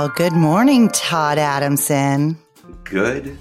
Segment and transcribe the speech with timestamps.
[0.00, 2.38] Well, good morning, Todd Adamson.
[2.84, 3.36] Good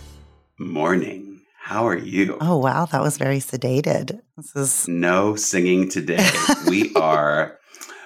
[0.60, 1.40] morning.
[1.58, 2.38] How are you?
[2.42, 2.86] Oh, wow.
[2.86, 4.20] That was very sedated.
[4.36, 6.30] This is No singing today.
[6.68, 7.58] we are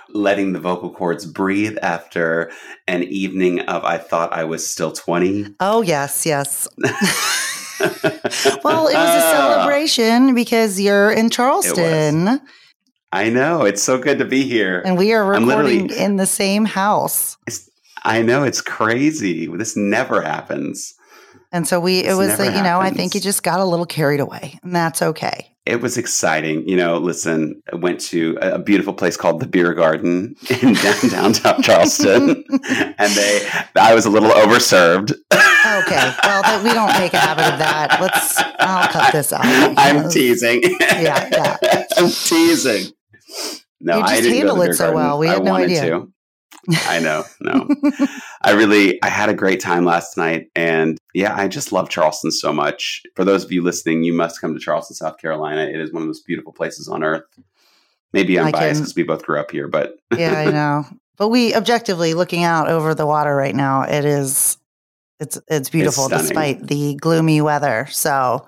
[0.09, 2.51] letting the vocal cords breathe after
[2.87, 5.55] an evening of I thought I was still 20.
[5.59, 6.67] Oh, yes, yes.
[6.77, 12.39] well, it was a celebration because you're in Charleston
[13.13, 13.63] I know.
[13.63, 14.81] It's so good to be here.
[14.83, 17.37] and we are recording in the same house.
[17.45, 17.69] It's,
[18.03, 19.47] I know it's crazy.
[19.47, 20.93] This never happens.
[21.51, 23.65] And so we, it This was, never you know, I think you just got a
[23.65, 25.49] little carried away, and that's okay.
[25.65, 26.67] It was exciting.
[26.67, 30.73] You know, listen, I went to a a beautiful place called the Beer Garden in
[30.73, 32.43] downtown Charleston.
[32.69, 35.11] and they, I was a little overserved.
[35.31, 36.13] Okay.
[36.23, 37.99] Well, that we don't make a habit of that.
[38.01, 39.41] Let's, I'll cut this out.
[39.45, 40.61] I'm teasing.
[40.63, 41.57] Yeah, yeah.
[41.97, 42.91] I'm teasing.
[43.79, 44.95] No, You I just didn't go to handle it so garden.
[44.95, 45.19] well.
[45.19, 45.81] We I had no idea.
[45.89, 46.12] to.
[46.87, 47.23] I know.
[47.41, 47.67] No,
[48.41, 52.31] I really, I had a great time last night, and yeah, I just love Charleston
[52.31, 53.03] so much.
[53.15, 55.63] For those of you listening, you must come to Charleston, South Carolina.
[55.63, 57.25] It is one of the most beautiful places on earth.
[58.13, 60.85] Maybe I'm I biased because we both grew up here, but yeah, I know.
[61.17, 64.57] But we objectively looking out over the water right now, it is
[65.19, 66.27] it's it's beautiful stunning.
[66.27, 67.87] despite the gloomy weather.
[67.89, 68.45] So,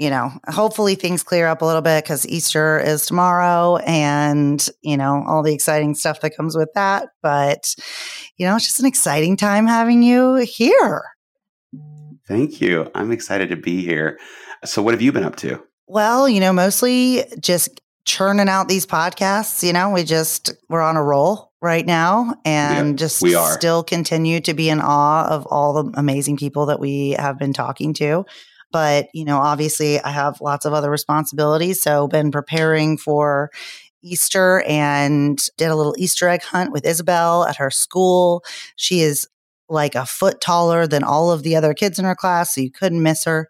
[0.00, 4.96] you know, hopefully things clear up a little bit cuz Easter is tomorrow and, you
[4.96, 7.74] know, all the exciting stuff that comes with that, but
[8.38, 11.02] you know, it's just an exciting time having you here.
[12.26, 12.90] thank you.
[12.94, 14.18] I'm excited to be here.
[14.64, 15.62] So, what have you been up to?
[15.86, 19.62] Well, you know, mostly just churning out these podcasts.
[19.62, 23.52] You know, we just we're on a roll right now and just we are.
[23.52, 27.52] still continue to be in awe of all the amazing people that we have been
[27.52, 28.24] talking to.
[28.72, 31.82] But, you know, obviously I have lots of other responsibilities.
[31.82, 33.50] So been preparing for
[34.02, 38.44] Easter and did a little Easter egg hunt with Isabel at her school.
[38.76, 39.26] She is
[39.68, 42.70] like a foot taller than all of the other kids in her class, so you
[42.70, 43.48] couldn't miss her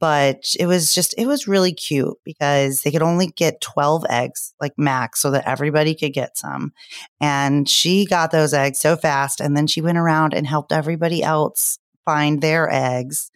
[0.00, 4.54] but it was just it was really cute because they could only get 12 eggs
[4.60, 6.72] like max so that everybody could get some
[7.20, 11.22] and she got those eggs so fast and then she went around and helped everybody
[11.22, 11.78] else
[12.10, 13.30] find their eggs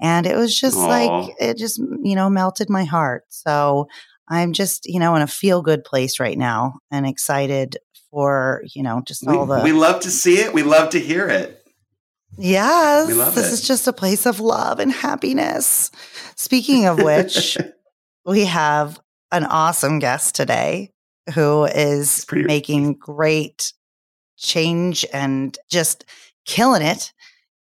[0.00, 0.86] and it was just Aw.
[0.86, 3.88] like it just you know melted my heart so
[4.28, 7.78] i'm just you know in a feel good place right now and excited
[8.10, 10.52] for you know just We, all the we love to see it.
[10.52, 11.64] We love to hear it.
[12.36, 13.52] Yes, We love this it.
[13.54, 15.90] is just a place of love and happiness.
[16.36, 17.58] Speaking of which,
[18.26, 19.00] we have
[19.32, 20.92] an awesome guest today
[21.34, 23.72] who is making great
[24.36, 26.04] change and just
[26.44, 27.12] killing it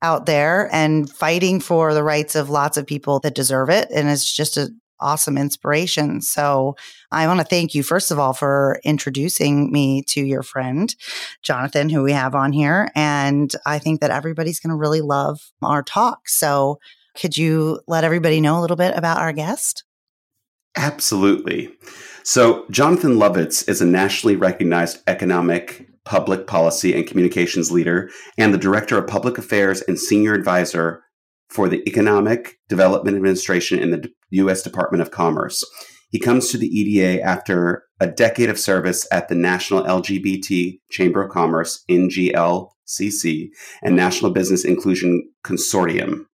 [0.03, 3.89] out there and fighting for the rights of lots of people that deserve it.
[3.91, 6.21] And it's just an awesome inspiration.
[6.21, 6.77] So
[7.11, 10.95] I want to thank you, first of all, for introducing me to your friend,
[11.43, 12.91] Jonathan, who we have on here.
[12.95, 16.29] And I think that everybody's going to really love our talk.
[16.29, 16.79] So
[17.17, 19.85] could you let everybody know a little bit about our guest?
[20.77, 21.71] Absolutely.
[22.23, 28.09] So, Jonathan Lovitz is a nationally recognized economic, public policy, and communications leader
[28.39, 31.03] and the director of public affairs and senior advisor
[31.49, 34.63] for the Economic Development Administration in the U.S.
[34.63, 35.63] Department of Commerce.
[36.09, 41.23] He comes to the EDA after a decade of service at the National LGBT Chamber
[41.23, 43.49] of Commerce, NGLCC,
[43.83, 46.27] and National Business Inclusion Consortium,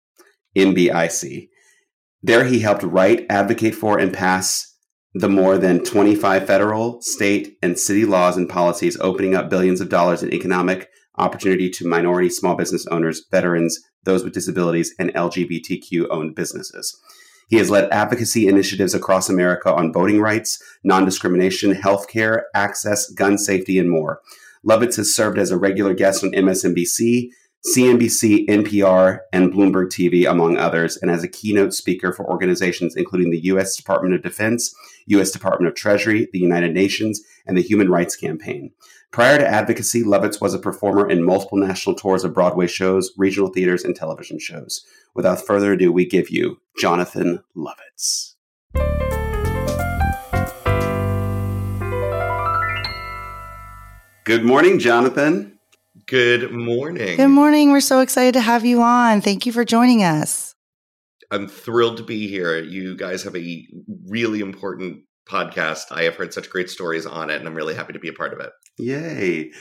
[0.56, 1.48] NBIC.
[2.22, 4.71] There, he helped write, advocate for, and pass
[5.14, 9.88] the more than 25 federal, state, and city laws and policies opening up billions of
[9.88, 16.06] dollars in economic opportunity to minority small business owners, veterans, those with disabilities, and LGBTQ
[16.10, 16.98] owned businesses.
[17.48, 23.36] He has led advocacy initiatives across America on voting rights, non discrimination, healthcare, access, gun
[23.36, 24.20] safety, and more.
[24.66, 27.28] Lovitz has served as a regular guest on MSNBC,
[27.64, 33.30] CNBC, NPR, and Bloomberg TV, among others, and as a keynote speaker for organizations including
[33.30, 33.76] the U.S.
[33.76, 34.74] Department of Defense,
[35.06, 35.30] U.S.
[35.30, 38.72] Department of Treasury, the United Nations, and the Human Rights Campaign.
[39.12, 43.48] Prior to advocacy, Lovitz was a performer in multiple national tours of Broadway shows, regional
[43.48, 44.84] theaters, and television shows.
[45.14, 48.34] Without further ado, we give you Jonathan Lovitz.
[54.24, 55.51] Good morning, Jonathan.
[56.12, 57.16] Good morning.
[57.16, 57.72] Good morning.
[57.72, 59.22] We're so excited to have you on.
[59.22, 60.54] Thank you for joining us.
[61.30, 62.58] I'm thrilled to be here.
[62.58, 63.66] You guys have a
[64.06, 65.84] really important podcast.
[65.90, 68.12] I have heard such great stories on it, and I'm really happy to be a
[68.12, 68.50] part of it.
[68.76, 69.52] Yay.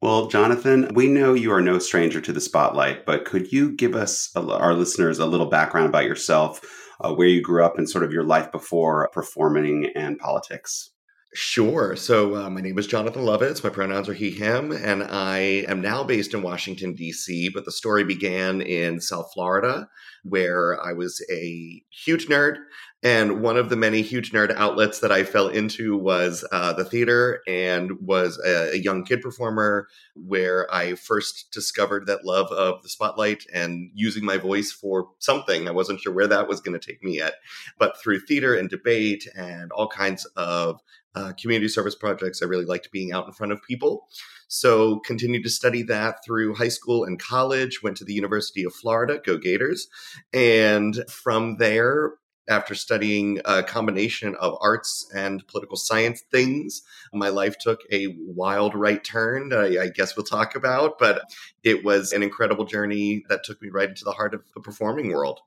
[0.00, 3.96] Well, Jonathan, we know you are no stranger to the spotlight, but could you give
[3.96, 6.60] us, our listeners, a little background about yourself,
[7.00, 10.90] uh, where you grew up, and sort of your life before performing and politics?
[11.34, 11.94] Sure.
[11.94, 13.62] So, uh, my name is Jonathan Lovitz.
[13.62, 15.38] My pronouns are he, him, and I
[15.68, 19.90] am now based in Washington, D.C., but the story began in South Florida,
[20.24, 22.56] where I was a huge nerd.
[23.02, 26.84] And one of the many huge nerd outlets that I fell into was uh, the
[26.84, 29.86] theater and was a, a young kid performer
[30.16, 35.68] where I first discovered that love of the spotlight and using my voice for something.
[35.68, 37.34] I wasn't sure where that was going to take me yet.
[37.78, 40.80] But through theater and debate and all kinds of
[41.18, 42.42] uh, community service projects.
[42.42, 44.06] I really liked being out in front of people.
[44.46, 48.72] So continued to study that through high school and college, went to the University of
[48.72, 49.88] Florida, go Gators.
[50.32, 52.12] And from there,
[52.48, 56.82] after studying a combination of arts and political science things,
[57.12, 61.22] my life took a wild right turn, I, I, guess we'll talk about, but
[61.62, 65.12] it was an incredible journey that took me right into the heart of the performing
[65.12, 65.40] world.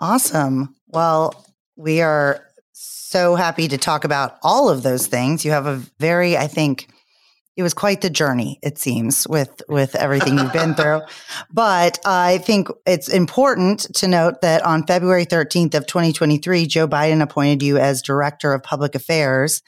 [0.00, 0.74] Awesome.
[0.86, 1.44] Well,
[1.76, 2.48] we are
[2.80, 5.44] so happy to talk about all of those things.
[5.44, 6.88] You have a very, I think,
[7.56, 11.00] it was quite the journey it seems with with everything you've been through
[11.52, 17.20] but i think it's important to note that on february 13th of 2023 joe biden
[17.20, 19.60] appointed you as director of public affairs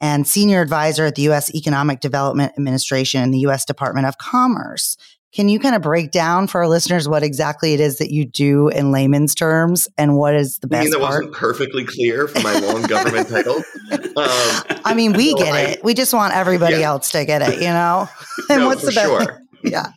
[0.00, 4.96] and senior advisor at the u.s economic development administration in the u.s department of commerce
[5.32, 8.24] can you kind of break down for our listeners what exactly it is that you
[8.24, 11.10] do in layman's terms and what is the best I mean, that part?
[11.10, 13.62] wasn't perfectly clear for my long government title.
[13.92, 15.84] Um, I mean, we so get I, it.
[15.84, 16.88] We just want everybody yeah.
[16.88, 18.08] else to get it, you know?
[18.50, 19.06] and no, what's the best?
[19.06, 19.42] Sure.
[19.62, 19.92] yeah.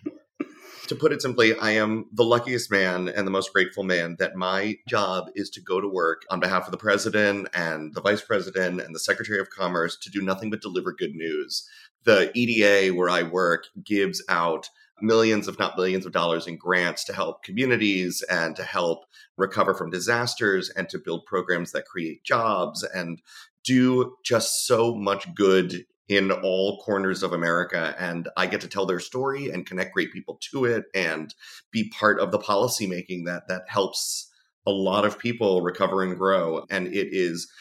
[0.87, 4.35] To put it simply, I am the luckiest man and the most grateful man that
[4.35, 8.21] my job is to go to work on behalf of the president and the vice
[8.21, 11.67] president and the secretary of commerce to do nothing but deliver good news.
[12.03, 14.69] The EDA where I work gives out
[15.01, 19.05] millions, if not billions, of dollars in grants to help communities and to help
[19.37, 23.21] recover from disasters and to build programs that create jobs and
[23.63, 27.95] do just so much good in all corners of America.
[27.97, 31.33] And I get to tell their story and connect great people to it and
[31.71, 34.31] be part of the policy making that that helps
[34.67, 36.65] a lot of people recover and grow.
[36.69, 37.51] And it is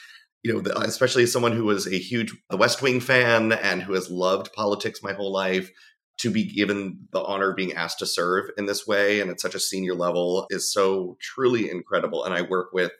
[0.44, 4.10] you know, especially as someone who was a huge West Wing fan and who has
[4.10, 5.70] loved politics my whole life,
[6.18, 9.40] to be given the honor of being asked to serve in this way and at
[9.40, 12.24] such a senior level is so truly incredible.
[12.24, 12.92] And I work with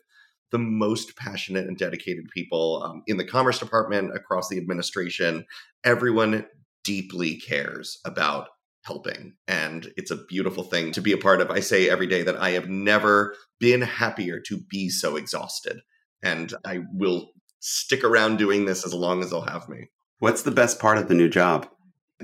[0.51, 5.45] the most passionate and dedicated people um, in the Commerce Department, across the administration.
[5.83, 6.47] Everyone
[6.85, 8.49] deeply cares about
[8.85, 9.35] helping.
[9.49, 11.51] And it's a beautiful thing to be a part of.
[11.51, 15.81] I say every day that I have never been happier to be so exhausted.
[16.23, 19.89] And I will stick around doing this as long as they'll have me.
[20.19, 21.69] What's the best part of the new job?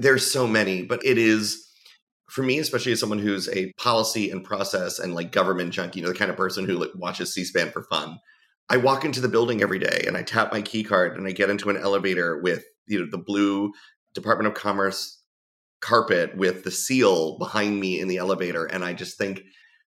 [0.00, 1.67] There's so many, but it is
[2.29, 6.06] for me, especially as someone who's a policy and process and like government junkie, you
[6.06, 8.19] know, the kind of person who like, watches C-SPAN for fun.
[8.69, 11.32] I walk into the building every day and I tap my key card and I
[11.32, 13.73] get into an elevator with you know the blue
[14.14, 15.20] Department of Commerce
[15.81, 19.43] carpet with the seal behind me in the elevator and I just think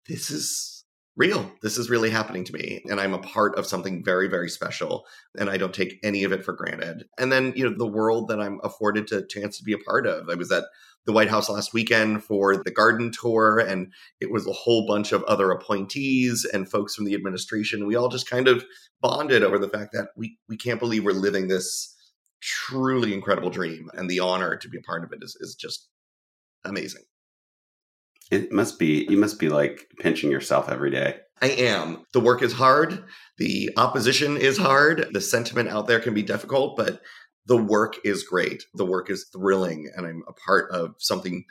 [0.08, 0.71] this is
[1.16, 1.50] real.
[1.60, 5.06] This is really happening to me and I'm a part of something very very special
[5.38, 7.04] and I don't take any of it for granted.
[7.18, 10.06] And then, you know, the world that I'm afforded to chance to be a part
[10.06, 10.28] of.
[10.30, 10.64] I was at
[11.04, 15.12] the White House last weekend for the garden tour, and it was a whole bunch
[15.12, 17.86] of other appointees and folks from the administration.
[17.86, 18.64] We all just kind of
[19.00, 21.94] bonded over the fact that we, we can't believe we're living this
[22.40, 25.88] truly incredible dream, and the honor to be a part of it is, is just
[26.64, 27.02] amazing.
[28.32, 31.16] It must be, you must be like pinching yourself every day.
[31.42, 32.06] I am.
[32.14, 33.04] The work is hard.
[33.36, 35.08] The opposition is hard.
[35.12, 37.02] The sentiment out there can be difficult, but
[37.44, 38.64] the work is great.
[38.72, 41.44] The work is thrilling, and I'm a part of something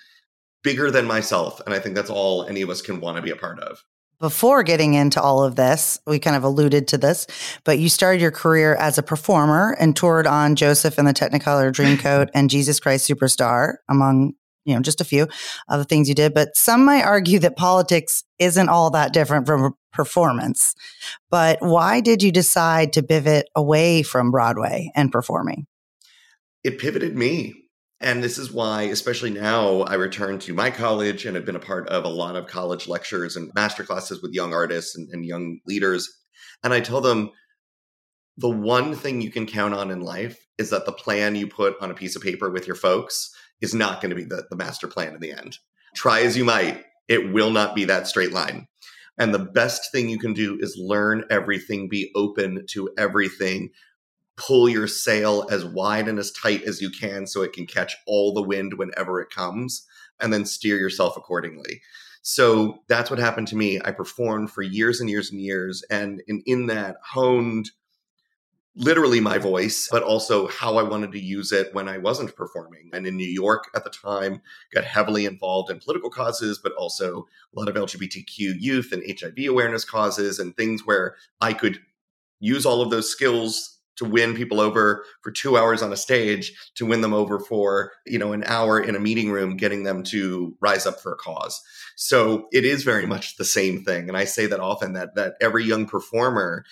[0.64, 1.62] bigger than myself.
[1.66, 3.84] And I think that's all any of us can want to be a part of.
[4.20, 7.28] Before getting into all of this, we kind of alluded to this,
[7.64, 11.72] but you started your career as a performer and toured on Joseph and the Technicolor
[11.72, 14.34] Dreamcoat and Jesus Christ Superstar, among
[14.66, 15.28] you know just a few
[15.70, 16.34] of the things you did.
[16.34, 20.74] But some might argue that politics isn't all that different from performance.
[21.30, 25.68] But why did you decide to pivot away from Broadway and performing?
[26.64, 27.56] it pivoted me.
[28.00, 31.60] And this is why, especially now, I return to my college and have been a
[31.60, 35.24] part of a lot of college lectures and master classes with young artists and, and
[35.24, 36.12] young leaders.
[36.64, 37.30] And I tell them
[38.38, 41.76] the one thing you can count on in life is that the plan you put
[41.80, 44.56] on a piece of paper with your folks is not going to be the, the
[44.56, 45.58] master plan in the end.
[45.96, 48.68] Try as you might, it will not be that straight line.
[49.18, 53.70] And the best thing you can do is learn everything, be open to everything,
[54.38, 57.96] pull your sail as wide and as tight as you can so it can catch
[58.08, 59.86] all the wind whenever it comes
[60.20, 61.82] and then steer yourself accordingly.
[62.22, 63.80] So that's what happened to me.
[63.84, 67.72] I performed for years and years and years and in, in that honed
[68.76, 72.90] literally my voice, but also how I wanted to use it when I wasn't performing.
[72.94, 74.42] And in New York at the time,
[74.74, 79.50] got heavily involved in political causes, but also a lot of LGBTQ youth and HIV
[79.50, 81.80] awareness causes and things where I could
[82.40, 86.54] use all of those skills to win people over for two hours on a stage
[86.76, 90.02] to win them over for you know an hour in a meeting room getting them
[90.02, 91.62] to rise up for a cause
[91.96, 95.36] so it is very much the same thing and i say that often that that
[95.42, 96.64] every young performer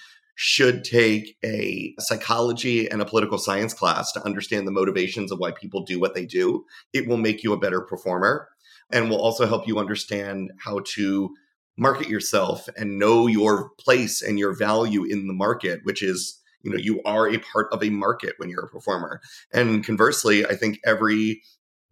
[0.42, 5.52] should take a psychology and a political science class to understand the motivations of why
[5.52, 6.64] people do what they do.
[6.94, 8.48] It will make you a better performer
[8.90, 11.36] and will also help you understand how to
[11.78, 16.72] market yourself and know your place and your value in the market, which is, you
[16.72, 19.20] know, you are a part of a market when you're a performer.
[19.52, 21.42] And conversely, I think every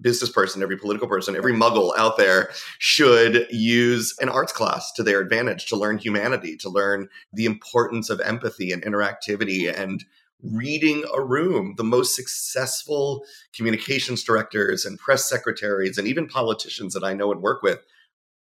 [0.01, 2.49] business person, every political person, every muggle out there
[2.79, 8.09] should use an arts class to their advantage to learn humanity, to learn the importance
[8.09, 10.05] of empathy and interactivity and
[10.43, 11.73] reading a room.
[11.77, 13.23] The most successful
[13.53, 17.79] communications directors and press secretaries and even politicians that I know and work with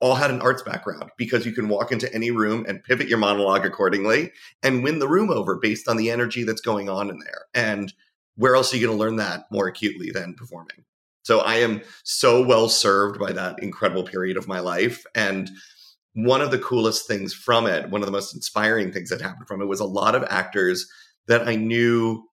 [0.00, 3.18] all had an arts background because you can walk into any room and pivot your
[3.18, 4.32] monologue accordingly
[4.62, 7.44] and win the room over based on the energy that's going on in there.
[7.54, 7.92] And
[8.34, 10.84] where else are you going to learn that more acutely than performing?
[11.25, 15.04] So I am so well served by that incredible period of my life.
[15.14, 15.50] And
[16.14, 19.49] one of the coolest things from it, one of the most inspiring things that happened
[19.49, 20.87] from it was a lot of actors
[21.26, 22.28] that I knew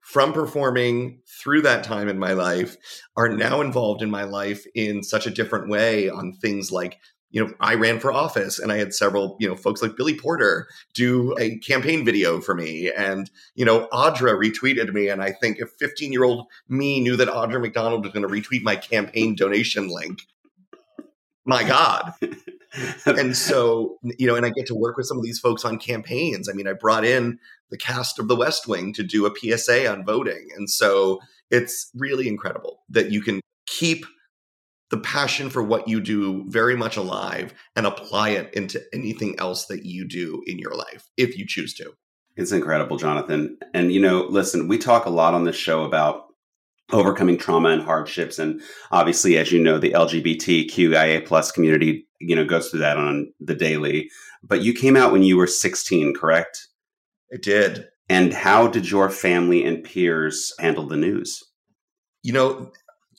[0.00, 2.76] from performing through that time in my life
[3.16, 6.98] are now involved in my life in such a different way on things like
[7.30, 10.14] you know, I ran for office and I had several, you know, folks like Billy
[10.14, 12.90] Porter do a campaign video for me.
[12.90, 15.08] And, you know, Audra retweeted me.
[15.08, 18.32] And I think if 15 year old me knew that Audra McDonald was going to
[18.32, 20.22] retweet my campaign donation link,
[21.44, 22.12] my God.
[23.06, 25.78] and so, you know, and I get to work with some of these folks on
[25.78, 26.48] campaigns.
[26.48, 27.38] I mean, I brought in
[27.70, 30.48] the cast of The West Wing to do a PSA on voting.
[30.56, 31.20] And so
[31.50, 34.06] it's really incredible that you can keep
[34.90, 39.66] the passion for what you do very much alive and apply it into anything else
[39.66, 41.92] that you do in your life if you choose to.
[42.36, 43.58] It's incredible, Jonathan.
[43.74, 46.24] And, you know, listen, we talk a lot on this show about
[46.92, 48.38] overcoming trauma and hardships.
[48.38, 53.32] And obviously, as you know, the LGBTQIA plus community, you know, goes through that on
[53.40, 54.08] the daily.
[54.42, 56.66] But you came out when you were 16, correct?
[57.32, 57.86] I did.
[58.08, 61.42] And how did your family and peers handle the news?
[62.22, 62.72] You know,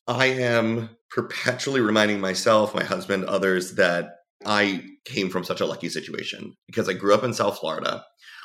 [0.07, 4.11] I am perpetually reminding myself, my husband, others that
[4.45, 8.03] I came from such a lucky situation because I grew up in South Florida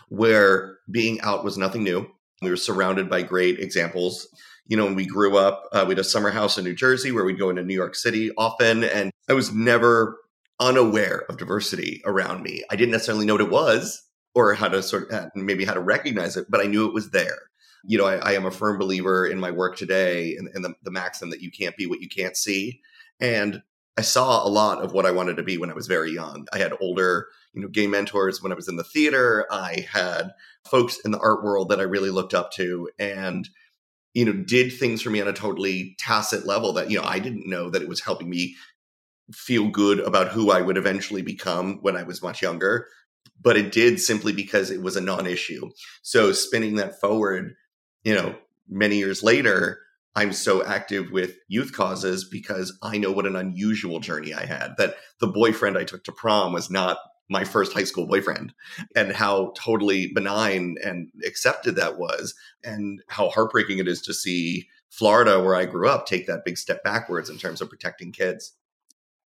[0.08, 2.06] where being out was nothing new.
[2.42, 4.28] We were surrounded by great examples.
[4.66, 7.12] You know, when we grew up, uh, we had a summer house in New Jersey
[7.12, 8.84] where we'd go into New York City often.
[8.84, 10.18] And I was never
[10.60, 12.64] unaware of diversity around me.
[12.70, 14.02] I didn't necessarily know what it was
[14.34, 17.10] or how to sort of maybe how to recognize it, but I knew it was
[17.10, 17.38] there
[17.86, 20.90] you know, I, I, am a firm believer in my work today in the, the
[20.90, 22.80] maxim that you can't be what you can't see.
[23.20, 23.62] And
[23.96, 26.48] I saw a lot of what I wanted to be when I was very young.
[26.52, 29.46] I had older, you know, gay mentors when I was in the theater.
[29.50, 30.30] I had
[30.64, 33.48] folks in the art world that I really looked up to and,
[34.12, 37.20] you know, did things for me on a totally tacit level that, you know, I
[37.20, 38.56] didn't know that it was helping me
[39.32, 42.88] feel good about who I would eventually become when I was much younger.
[43.40, 45.70] But it did simply because it was a non issue.
[46.02, 47.54] So spinning that forward,
[48.04, 48.36] you know,
[48.68, 49.80] many years later,
[50.14, 54.74] I'm so active with youth causes because I know what an unusual journey I had.
[54.78, 58.52] That the boyfriend I took to prom was not my first high school boyfriend,
[58.94, 64.68] and how totally benign and accepted that was, and how heartbreaking it is to see
[64.90, 68.52] Florida, where I grew up, take that big step backwards in terms of protecting kids.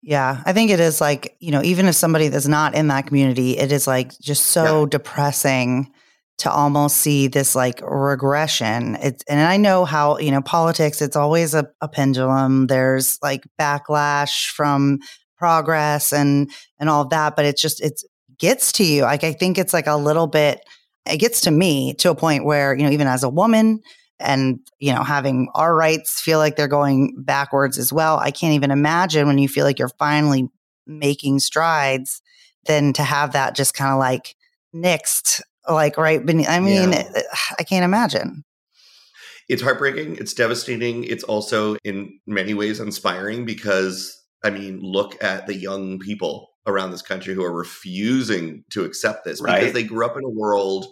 [0.01, 3.07] Yeah, I think it is like, you know, even if somebody that's not in that
[3.07, 4.89] community, it is like just so yeah.
[4.89, 5.91] depressing
[6.37, 8.97] to almost see this like regression.
[9.01, 12.67] It's and I know how, you know, politics, it's always a, a pendulum.
[12.67, 14.99] There's like backlash from
[15.37, 18.01] progress and and all of that, but it's just it
[18.37, 19.03] gets to you.
[19.03, 20.59] Like I think it's like a little bit
[21.05, 23.81] it gets to me to a point where, you know, even as a woman
[24.19, 28.17] and, you know, having our rights feel like they're going backwards as well.
[28.17, 30.49] I can't even imagine when you feel like you're finally
[30.87, 32.21] making strides,
[32.65, 34.35] then to have that just kind of like
[34.73, 36.49] nixed like right beneath.
[36.49, 37.21] I mean, yeah.
[37.57, 38.43] I can't imagine.
[39.47, 40.17] It's heartbreaking.
[40.17, 41.03] It's devastating.
[41.03, 46.91] It's also in many ways inspiring because, I mean, look at the young people around
[46.91, 49.59] this country who are refusing to accept this right.
[49.59, 50.87] because they grew up in a world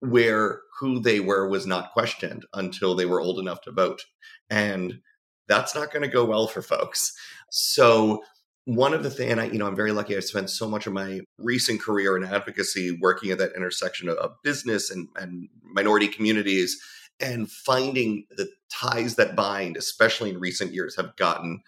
[0.00, 4.04] where who they were was not questioned until they were old enough to vote.
[4.50, 5.00] And
[5.48, 7.12] that's not going to go well for folks.
[7.50, 8.22] So
[8.66, 10.16] one of the things, and I, you know, I'm very lucky.
[10.16, 14.18] I've spent so much of my recent career in advocacy working at that intersection of,
[14.18, 16.76] of business and, and minority communities,
[17.20, 21.62] and finding the ties that bind, especially in recent years, have gotten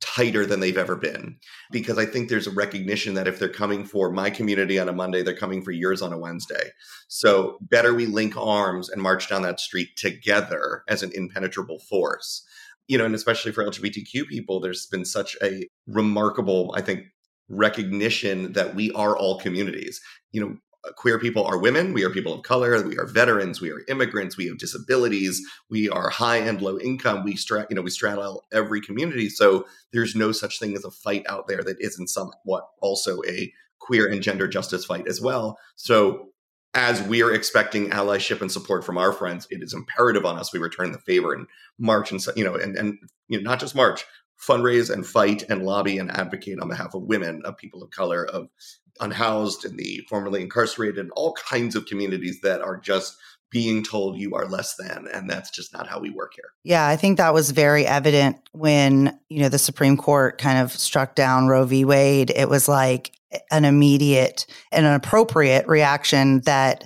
[0.00, 1.38] tighter than they've ever been.
[1.72, 4.92] Because I think there's a recognition that if they're coming for my community on a
[4.92, 6.70] Monday, they're coming for yours on a Wednesday.
[7.08, 12.44] So better we link arms and march down that street together as an impenetrable force
[12.88, 17.04] you know, and especially for LGBTQ people, there's been such a remarkable, I think,
[17.48, 20.00] recognition that we are all communities.
[20.32, 20.56] You know,
[20.96, 24.36] queer people are women, we are people of color, we are veterans, we are immigrants,
[24.36, 28.44] we have disabilities, we are high and low income, we stra- you know, we straddle
[28.52, 29.28] every community.
[29.28, 33.52] So there's no such thing as a fight out there that isn't somewhat also a
[33.80, 35.58] queer and gender justice fight as well.
[35.76, 36.27] So
[36.74, 40.58] as we're expecting allyship and support from our friends, it is imperative on us we
[40.58, 41.46] return the favor and
[41.78, 42.98] march and you know and and
[43.28, 44.04] you know not just march,
[44.46, 48.26] fundraise and fight and lobby and advocate on behalf of women, of people of color,
[48.26, 48.48] of
[49.00, 53.16] unhoused and the formerly incarcerated, and all kinds of communities that are just
[53.50, 56.52] being told you are less than and that's just not how we work here.
[56.64, 60.70] Yeah, I think that was very evident when, you know, the Supreme Court kind of
[60.72, 61.86] struck down Roe v.
[61.86, 62.30] Wade.
[62.36, 63.12] It was like
[63.50, 66.84] an immediate and an appropriate reaction that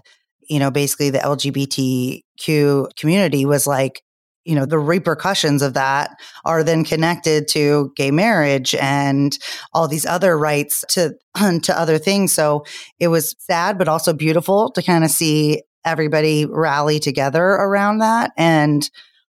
[0.49, 4.03] you know basically the lgbtq community was like
[4.45, 6.11] you know the repercussions of that
[6.45, 9.39] are then connected to gay marriage and
[9.73, 11.15] all these other rights to
[11.63, 12.33] to other things.
[12.33, 12.65] So
[12.99, 18.33] it was sad but also beautiful to kind of see everybody rally together around that.
[18.37, 18.89] And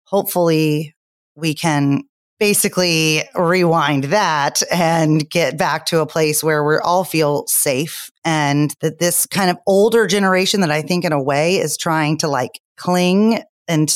[0.05, 0.95] hopefully
[1.35, 2.03] we can
[2.39, 8.73] basically rewind that and get back to a place where we all feel safe and
[8.81, 12.27] that this kind of older generation that I think in a way is trying to
[12.27, 13.93] like cling and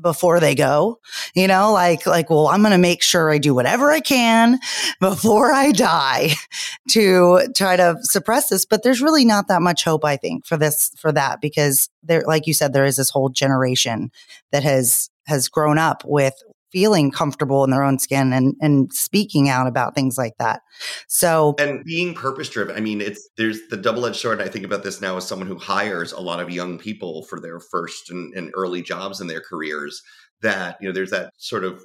[0.00, 0.98] before they go,
[1.34, 4.58] you know, like, like, well, I'm going to make sure I do whatever I can
[5.00, 6.32] before I die
[6.90, 8.66] to try to suppress this.
[8.66, 12.24] But there's really not that much hope, I think, for this, for that, because there,
[12.26, 14.10] like you said, there is this whole generation
[14.52, 16.34] that has, has grown up with
[16.72, 20.60] feeling comfortable in their own skin and and speaking out about things like that.
[21.08, 22.76] So and being purpose driven.
[22.76, 24.42] I mean, it's there's the double edged sword.
[24.42, 27.40] I think about this now as someone who hires a lot of young people for
[27.40, 30.02] their first and, and early jobs in their careers.
[30.42, 31.82] That you know, there's that sort of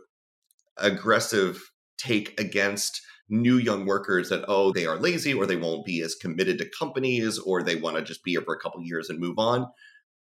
[0.78, 1.62] aggressive
[1.98, 6.16] take against new young workers that oh they are lazy or they won't be as
[6.16, 9.20] committed to companies or they want to just be here for a couple years and
[9.20, 9.66] move on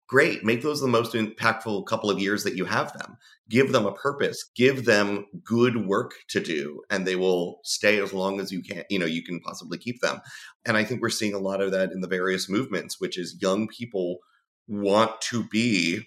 [0.08, 3.18] great make those the most impactful couple of years that you have them.
[3.50, 4.50] Give them a purpose.
[4.56, 8.84] Give them good work to do and they will stay as long as you can
[8.90, 10.22] you know you can possibly keep them.
[10.66, 13.38] And i think we're seeing a lot of that in the various movements which is
[13.42, 14.20] young people
[14.68, 16.02] want to be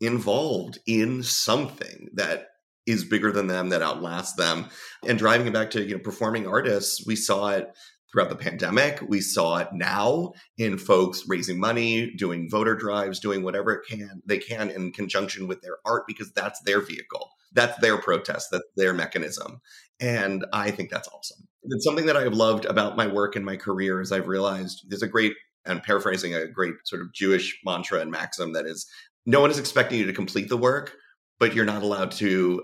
[0.00, 2.48] involved in something that
[2.86, 4.66] is bigger than them that outlasts them.
[5.06, 7.70] And driving it back to you know performing artists we saw it
[8.16, 9.02] throughout the pandemic.
[9.06, 14.22] We saw it now in folks raising money, doing voter drives, doing whatever it can
[14.24, 17.30] they can in conjunction with their art because that's their vehicle.
[17.52, 19.60] That's their protest, that's their mechanism.
[20.00, 21.46] And I think that's awesome.
[21.64, 24.86] It's something that I have loved about my work and my career is I've realized
[24.88, 25.34] there's a great
[25.66, 28.86] and paraphrasing a great sort of Jewish mantra and maxim that is
[29.26, 30.94] no one is expecting you to complete the work,
[31.38, 32.62] but you're not allowed to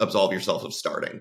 [0.00, 1.20] absolve yourself of starting.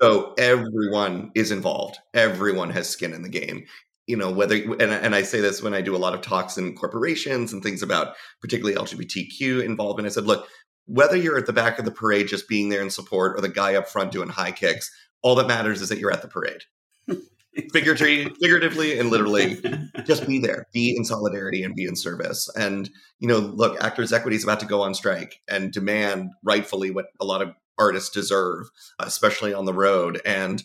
[0.00, 1.98] So everyone is involved.
[2.14, 3.64] Everyone has skin in the game.
[4.06, 6.56] You know, whether, and, and I say this when I do a lot of talks
[6.56, 10.06] in corporations and things about particularly LGBTQ involvement.
[10.06, 10.48] I said, look,
[10.86, 13.48] whether you're at the back of the parade just being there in support or the
[13.48, 14.90] guy up front doing high kicks,
[15.22, 16.62] all that matters is that you're at the parade.
[17.72, 19.60] figuratively, figuratively and literally,
[20.04, 22.48] just be there, be in solidarity and be in service.
[22.56, 26.90] And, you know, look, Actors Equity is about to go on strike and demand rightfully
[26.90, 30.20] what a lot of artists deserve, especially on the road.
[30.24, 30.62] And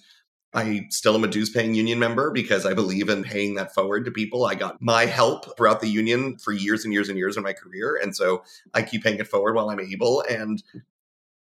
[0.54, 4.06] I still am a dues paying union member because I believe in paying that forward
[4.06, 4.46] to people.
[4.46, 7.54] I got my help throughout the union for years and years and years in my
[7.54, 8.00] career.
[8.02, 10.24] And so I keep paying it forward while I'm able.
[10.30, 10.62] And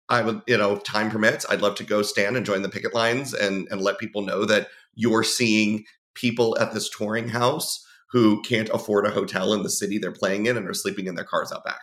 [0.08, 2.94] I would, you know, time permits, I'd love to go stand and join the picket
[2.94, 8.42] lines and, and let people know that you're seeing people at this touring house who
[8.44, 11.26] can't afford a hotel in the city they're playing in and are sleeping in their
[11.26, 11.82] cars out back.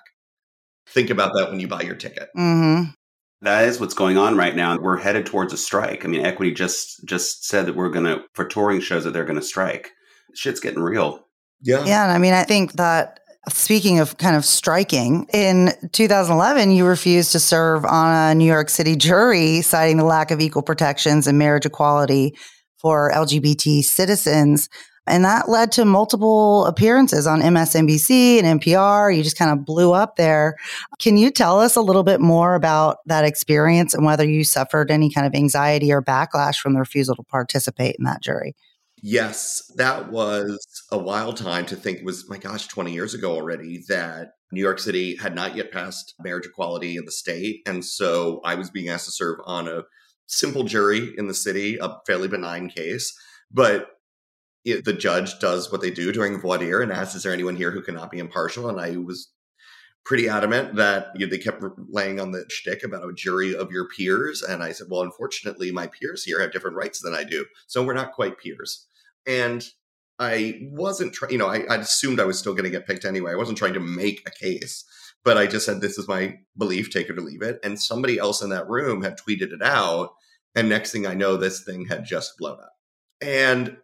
[0.87, 2.31] Think about that when you buy your ticket.
[2.37, 2.91] Mm-hmm.
[3.43, 4.79] That is what's going on right now.
[4.79, 6.05] We're headed towards a strike.
[6.05, 9.25] I mean, Equity just just said that we're going to for touring shows that they're
[9.25, 9.91] going to strike.
[10.35, 11.27] Shit's getting real.
[11.61, 11.85] Yeah.
[11.85, 16.87] Yeah, and I mean, I think that speaking of kind of striking, in 2011 you
[16.87, 21.27] refused to serve on a New York City jury citing the lack of equal protections
[21.27, 22.37] and marriage equality
[22.79, 24.69] for LGBT citizens.
[25.07, 29.15] And that led to multiple appearances on MSNBC and NPR.
[29.15, 30.57] You just kind of blew up there.
[31.01, 34.91] Can you tell us a little bit more about that experience and whether you suffered
[34.91, 38.55] any kind of anxiety or backlash from the refusal to participate in that jury?
[39.05, 40.57] Yes, that was
[40.93, 44.79] a wild time to think was, my gosh, 20 years ago already that New York
[44.79, 47.63] City had not yet passed marriage equality in the state.
[47.67, 49.83] And so I was being asked to serve on a
[50.27, 53.13] simple jury in the city, a fairly benign case.
[53.51, 53.89] But
[54.65, 57.57] it, the judge does what they do during voir dire and asks, Is there anyone
[57.57, 58.69] here who cannot be impartial?
[58.69, 59.33] And I was
[60.05, 63.71] pretty adamant that you know, they kept laying on the shtick about a jury of
[63.71, 64.43] your peers.
[64.43, 67.47] And I said, Well, unfortunately, my peers here have different rights than I do.
[67.67, 68.87] So we're not quite peers.
[69.27, 69.65] And
[70.19, 73.05] I wasn't trying, you know, I, I assumed I was still going to get picked
[73.05, 73.33] anyway.
[73.33, 74.85] I wasn't trying to make a case,
[75.25, 77.59] but I just said, this is my belief, take it or leave it.
[77.65, 80.11] And somebody else in that room had tweeted it out.
[80.55, 82.75] And next thing I know, this thing had just blown up.
[83.21, 83.79] And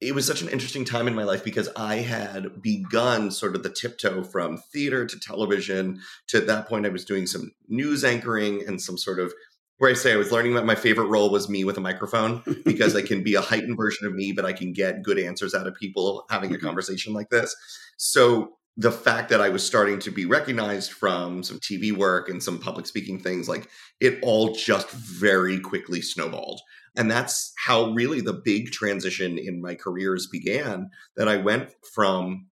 [0.00, 3.62] it was such an interesting time in my life because I had begun sort of
[3.62, 6.00] the tiptoe from theater to television.
[6.28, 9.32] To that point, I was doing some news anchoring and some sort of
[9.78, 12.42] where I say I was learning that my favorite role was me with a microphone
[12.64, 15.54] because I can be a heightened version of me, but I can get good answers
[15.54, 16.66] out of people having a mm-hmm.
[16.66, 17.54] conversation like this.
[17.96, 22.40] So the fact that I was starting to be recognized from some TV work and
[22.40, 23.68] some public speaking things, like
[24.00, 26.60] it all just very quickly snowballed.
[26.98, 32.48] And that's how really the big transition in my careers began that I went from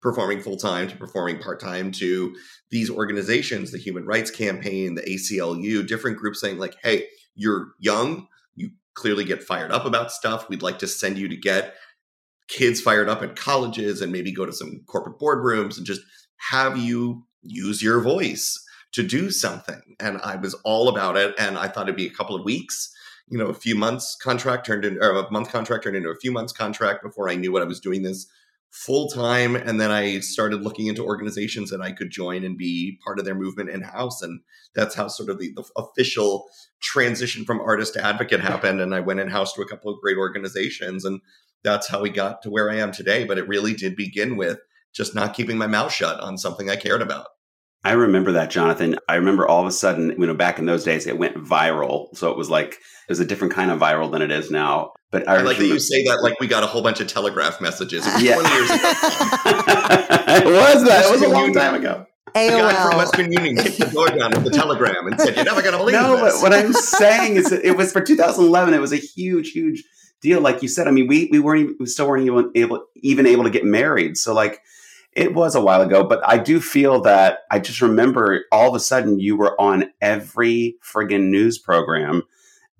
[0.00, 2.34] performing full time to performing part time to
[2.70, 8.28] these organizations, the Human Rights Campaign, the ACLU, different groups saying, like, hey, you're young,
[8.54, 10.48] you clearly get fired up about stuff.
[10.48, 11.74] We'd like to send you to get
[12.46, 16.02] kids fired up at colleges and maybe go to some corporate boardrooms and just
[16.50, 19.96] have you use your voice to do something.
[20.00, 21.34] And I was all about it.
[21.38, 22.94] And I thought it'd be a couple of weeks.
[23.30, 26.32] You know, a few months contract turned into, a month contract turned into a few
[26.32, 28.26] months contract before I knew what I was doing this
[28.70, 29.56] full time.
[29.56, 33.24] And then I started looking into organizations that I could join and be part of
[33.24, 34.22] their movement in house.
[34.22, 34.40] And
[34.74, 36.46] that's how sort of the, the, official
[36.80, 38.80] transition from artist to advocate happened.
[38.80, 41.04] And I went in house to a couple of great organizations.
[41.04, 41.20] And
[41.62, 43.24] that's how we got to where I am today.
[43.24, 44.58] But it really did begin with
[44.92, 47.28] just not keeping my mouth shut on something I cared about.
[47.84, 48.98] I remember that, Jonathan.
[49.08, 52.14] I remember all of a sudden, you know, back in ththose days, it went viral.
[52.16, 54.92] So it was like, it was a different kind of viral than it is now.
[55.10, 57.06] But I, I like that you say that like we got a whole bunch of
[57.06, 58.06] telegraph messages.
[58.06, 58.34] It was yeah.
[58.34, 58.76] 20 years ago.
[58.84, 61.04] it was that.
[61.06, 62.04] It was a long time ago.
[62.34, 62.50] AOL.
[62.50, 65.46] The guy from Western Union kicked the door down with the telegram and said, "You're
[65.46, 68.74] never going to believe no, this." but what I'm saying is, it was for 2011.
[68.74, 69.82] It was a huge, huge
[70.20, 70.40] deal.
[70.40, 73.26] Like you said, I mean, we we weren't, even, we still weren't even able even
[73.26, 74.16] able to get married.
[74.16, 74.60] So like,
[75.12, 76.04] it was a while ago.
[76.04, 79.90] But I do feel that I just remember all of a sudden you were on
[80.00, 82.22] every friggin' news program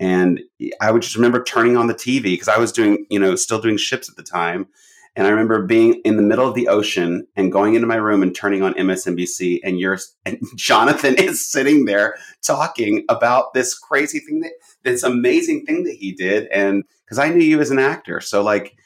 [0.00, 0.40] and
[0.80, 3.60] I would just remember turning on the TV because I was doing, you know, still
[3.60, 4.68] doing ships at the time.
[5.16, 8.22] And I remember being in the middle of the ocean and going into my room
[8.22, 14.20] and turning on MSNBC, and you're and Jonathan is sitting there talking about this crazy
[14.20, 14.52] thing that
[14.84, 18.44] this amazing thing that he did, and because I knew you as an actor, so
[18.44, 18.76] like,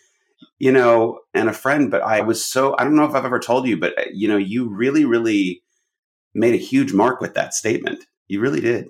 [0.63, 3.41] you know, and a friend, but I was so I don't know if I've ever
[3.41, 5.61] told you, but uh, you know, you really, really
[6.35, 8.05] made a huge mark with that statement.
[8.29, 8.87] You really did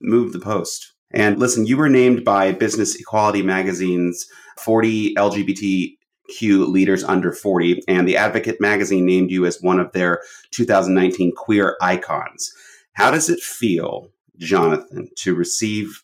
[0.00, 0.94] move the post.
[1.12, 4.26] And listen, you were named by Business Equality Magazine's
[4.58, 10.22] 40 LGBTQ leaders under 40, and the Advocate magazine named you as one of their
[10.50, 12.52] 2019 queer icons.
[12.94, 14.08] How does it feel,
[14.38, 16.02] Jonathan, to receive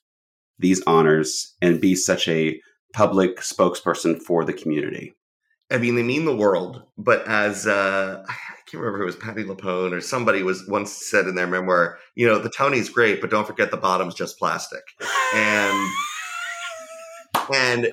[0.61, 2.61] these honors and be such a
[2.92, 5.14] public spokesperson for the community?
[5.70, 8.35] I mean, they mean the world, but as uh, I
[8.66, 11.98] can't remember who it was Patti LuPone or somebody was once said in their memoir,
[12.14, 14.83] you know, the Tony's great, but don't forget the bottom's just plastic.
[15.35, 15.90] And
[17.53, 17.92] and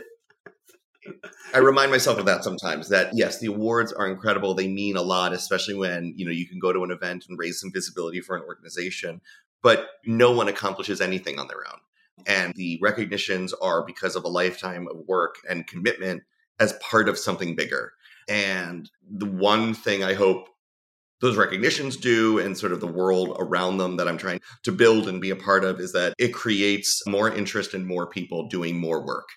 [1.54, 4.54] I remind myself of that sometimes that yes, the awards are incredible.
[4.54, 7.38] They mean a lot, especially when, you know, you can go to an event and
[7.38, 9.22] raise some visibility for an organization,
[9.62, 11.80] but no one accomplishes anything on their own.
[12.26, 16.24] And the recognitions are because of a lifetime of work and commitment
[16.60, 17.94] as part of something bigger.
[18.28, 20.50] And the one thing I hope
[21.22, 25.08] those recognitions do and sort of the world around them that I'm trying to build
[25.08, 28.80] and be a part of is that it creates more interest in more people doing
[28.80, 29.28] more work.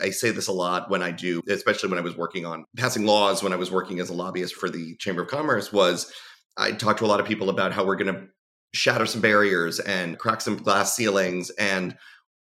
[0.00, 3.04] I say this a lot when I do, especially when I was working on passing
[3.04, 6.12] laws, when I was working as a lobbyist for the Chamber of Commerce, was
[6.56, 8.26] I talked to a lot of people about how we're going to
[8.72, 11.96] shatter some barriers and crack some glass ceilings and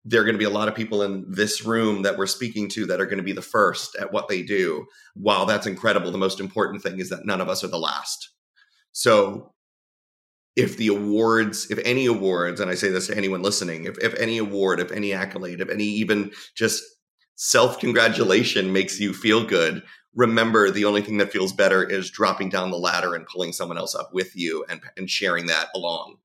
[0.08, 2.66] there are going to be a lot of people in this room that we're speaking
[2.66, 4.86] to that are going to be the first at what they do.
[5.14, 8.30] While that's incredible, the most important thing is that none of us are the last.
[8.92, 9.52] So
[10.56, 14.14] if the awards, if any awards, and I say this to anyone listening, if, if
[14.14, 16.82] any award, if any accolade, if any even just
[17.34, 19.82] self congratulation makes you feel good,
[20.14, 23.76] remember the only thing that feels better is dropping down the ladder and pulling someone
[23.76, 26.16] else up with you and, and sharing that along.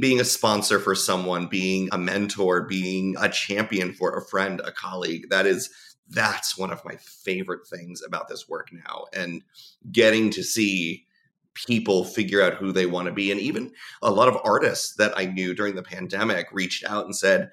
[0.00, 4.72] Being a sponsor for someone, being a mentor, being a champion for a friend, a
[4.72, 5.70] colleague, that is
[6.10, 9.04] that's one of my favorite things about this work now.
[9.12, 9.42] And
[9.92, 11.06] getting to see
[11.54, 13.30] people figure out who they want to be.
[13.30, 17.14] And even a lot of artists that i knew during the pandemic reached out and
[17.14, 17.50] said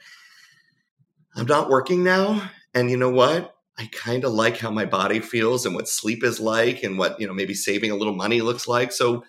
[1.35, 2.49] i'm not working now.
[2.73, 3.55] And you know what?
[3.79, 7.19] I kind of like how my body feels and what sleep is like and what
[7.19, 8.91] you know maybe saving a little money looks like.
[8.91, 9.23] So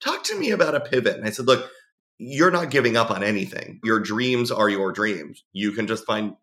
[0.00, 1.16] talk to me about a pivot.
[1.16, 1.70] And i said look
[2.18, 6.34] you're not giving up on anything your dreams are your dreams you can just find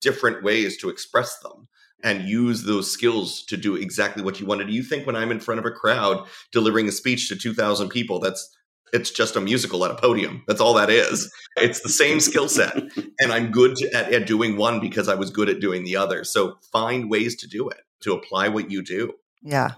[0.00, 1.68] different ways to express them
[2.02, 4.68] and use those skills to do exactly what you wanted.
[4.68, 4.72] do.
[4.72, 8.20] You think when I'm in front of a crowd delivering a speech to 2,000 people,
[8.20, 8.54] that's
[8.92, 10.42] it's just a musical at a podium.
[10.48, 11.30] That's all that is.
[11.58, 12.74] It's the same skill set.
[13.20, 16.22] And I'm good at, at doing one because I was good at doing the other.
[16.22, 19.12] So find ways to do it, to apply what you do.
[19.42, 19.72] Yeah.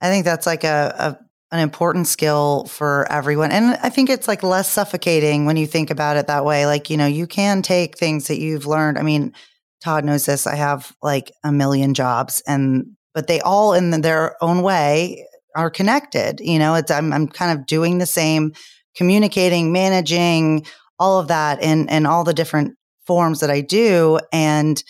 [0.00, 3.52] I think that's like a, a an important skill for everyone.
[3.52, 6.66] And I think it's like less suffocating when you think about it that way.
[6.66, 8.98] Like, you know, you can take things that you've learned.
[8.98, 9.32] I mean,
[9.80, 10.48] Todd knows this.
[10.48, 15.70] I have like a million jobs and but they all in their own way are
[15.70, 16.40] connected.
[16.40, 18.52] You know, it's I'm I'm kind of doing the same
[18.96, 20.66] communicating, managing,
[20.98, 24.82] all of that in in all the different forms that I do and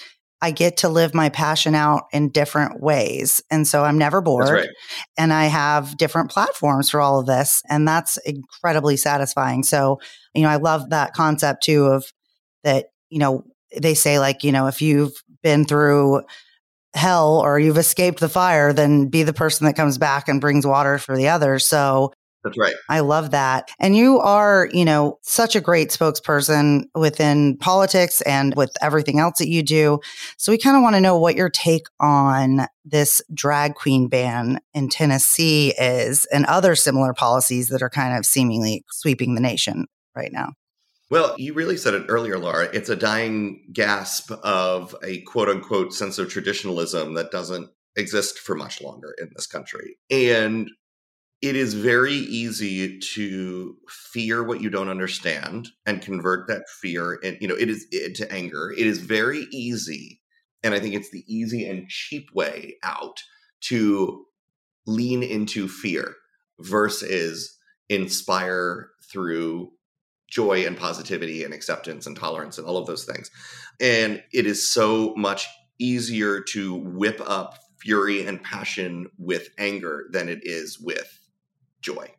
[0.45, 3.43] I get to live my passion out in different ways.
[3.51, 4.51] And so I'm never bored.
[4.51, 4.69] Right.
[5.17, 7.63] And I have different platforms for all of this.
[7.71, 9.63] And that's incredibly satisfying.
[9.63, 10.01] So,
[10.35, 12.13] you know, I love that concept too of
[12.63, 16.21] that, you know, they say like, you know, if you've been through
[16.93, 20.67] hell or you've escaped the fire, then be the person that comes back and brings
[20.67, 21.67] water for the others.
[21.67, 22.13] So
[22.45, 22.75] that's right.
[22.91, 23.71] I love that.
[23.81, 29.39] And you are, you know, such a great spokesperson within politics and with everything else
[29.39, 29.99] that you do.
[30.37, 34.61] So we kind of want to know what your take on this drag queen ban
[34.75, 39.87] in Tennessee is and other similar policies that are kind of seemingly sweeping the nation
[40.15, 40.53] right now.
[41.11, 42.69] Well, you really said it earlier, Laura.
[42.73, 48.55] It's a dying gasp of a quote unquote sense of traditionalism that doesn't exist for
[48.55, 49.97] much longer in this country.
[50.11, 50.71] And
[51.45, 57.37] it is very easy to fear what you don't understand and convert that fear and
[57.39, 60.23] you know it is eh, into anger it is very easy
[60.63, 63.21] and i think it's the easy and cheap way out
[63.61, 64.25] to
[64.87, 66.15] lean into fear
[66.61, 67.59] versus
[67.91, 69.71] inspire through
[70.31, 73.31] joy and positivity and acceptance and tolerance and all of those things.
[73.81, 75.47] And it is so much
[75.79, 81.21] easier to whip up fury and passion with anger than it is with
[81.85, 82.11] joy.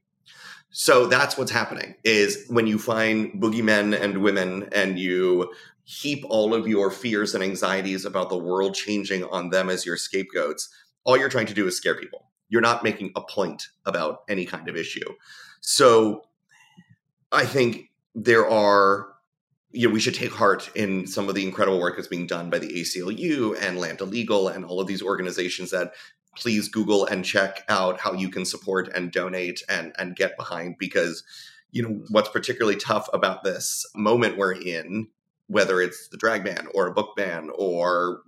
[0.69, 5.53] So that's what's happening is when you find boogeymen and women and you
[5.85, 9.97] heap all of your fears and anxieties about the world changing on them as your
[9.97, 10.69] scapegoats,
[11.03, 12.29] all you're trying to do is scare people.
[12.49, 15.13] You're not making a point about any kind of issue.
[15.61, 16.25] So
[17.31, 19.07] I think there are
[19.71, 22.49] you know, we should take heart in some of the incredible work that's being done
[22.49, 25.93] by the ACLU and Lambda Legal and all of these organizations that
[26.35, 30.77] please Google and check out how you can support and donate and and get behind
[30.77, 31.23] because
[31.71, 35.07] you know what's particularly tough about this moment we're in,
[35.47, 38.21] whether it's the drag ban or a book ban or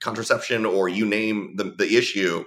[0.00, 2.44] contraception or you name the, the issue,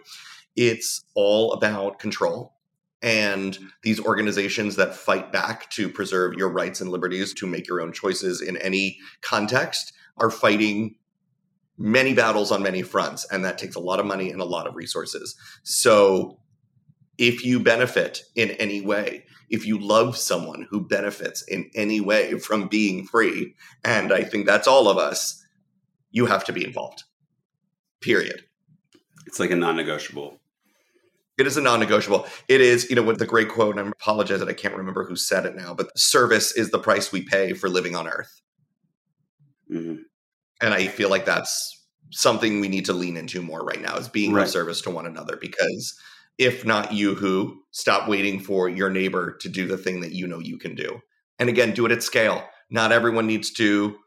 [0.56, 2.54] it's all about control.
[3.02, 7.82] And these organizations that fight back to preserve your rights and liberties to make your
[7.82, 10.96] own choices in any context are fighting
[11.78, 14.68] many battles on many fronts and that takes a lot of money and a lot
[14.68, 16.40] of resources so
[17.18, 22.38] if you benefit in any way if you love someone who benefits in any way
[22.40, 25.44] from being free and i think that's all of us
[26.12, 27.04] you have to be involved
[28.02, 28.44] period
[29.26, 30.40] it's like a non-negotiable
[31.38, 32.28] it is a non-negotiable.
[32.48, 35.04] It is, you know, with the great quote, and I apologize that I can't remember
[35.04, 38.42] who said it now, but service is the price we pay for living on earth.
[39.70, 40.04] Mm-hmm.
[40.62, 41.72] And I feel like that's
[42.12, 44.44] something we need to lean into more right now is being right.
[44.44, 45.98] of service to one another because
[46.38, 50.28] if not you who, stop waiting for your neighbor to do the thing that you
[50.28, 51.00] know you can do.
[51.40, 52.44] And again, do it at scale.
[52.70, 53.98] Not everyone needs to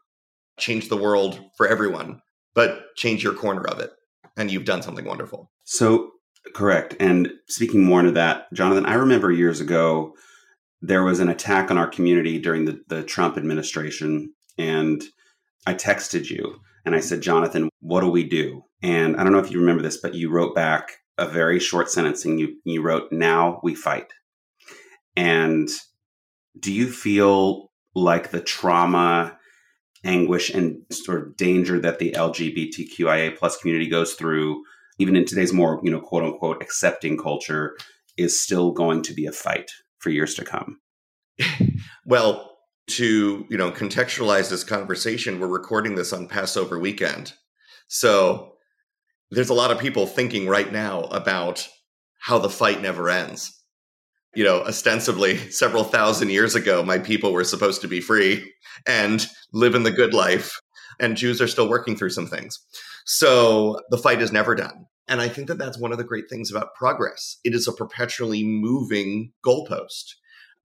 [0.58, 2.20] change the world for everyone,
[2.54, 3.90] but change your corner of it.
[4.36, 5.50] And you've done something wonderful.
[5.64, 6.12] So
[6.54, 6.96] Correct.
[7.00, 10.14] And speaking more into that, Jonathan, I remember years ago
[10.80, 14.32] there was an attack on our community during the, the Trump administration.
[14.56, 15.02] And
[15.68, 18.64] I texted you and I said, Jonathan, what do we do?
[18.82, 21.90] And I don't know if you remember this, but you wrote back a very short
[21.90, 24.10] sentence and you, you wrote, Now we fight.
[25.14, 25.68] And
[26.58, 29.36] do you feel like the trauma
[30.04, 34.62] anguish and sort of danger that the LGBTQIA plus community goes through,
[34.98, 37.76] even in today's more, you know, quote unquote accepting culture,
[38.16, 40.80] is still going to be a fight for years to come.
[42.06, 42.57] well,
[42.88, 47.32] to, you know, contextualize this conversation, we're recording this on Passover weekend.
[47.88, 48.54] So
[49.30, 51.68] there's a lot of people thinking right now about
[52.18, 53.54] how the fight never ends.
[54.34, 58.52] You know, ostensibly, several thousand years ago, my people were supposed to be free
[58.86, 60.60] and live in the good life,
[61.00, 62.58] and Jews are still working through some things.
[63.06, 64.86] So the fight is never done.
[65.08, 67.38] And I think that that's one of the great things about progress.
[67.42, 70.14] It is a perpetually moving goalpost.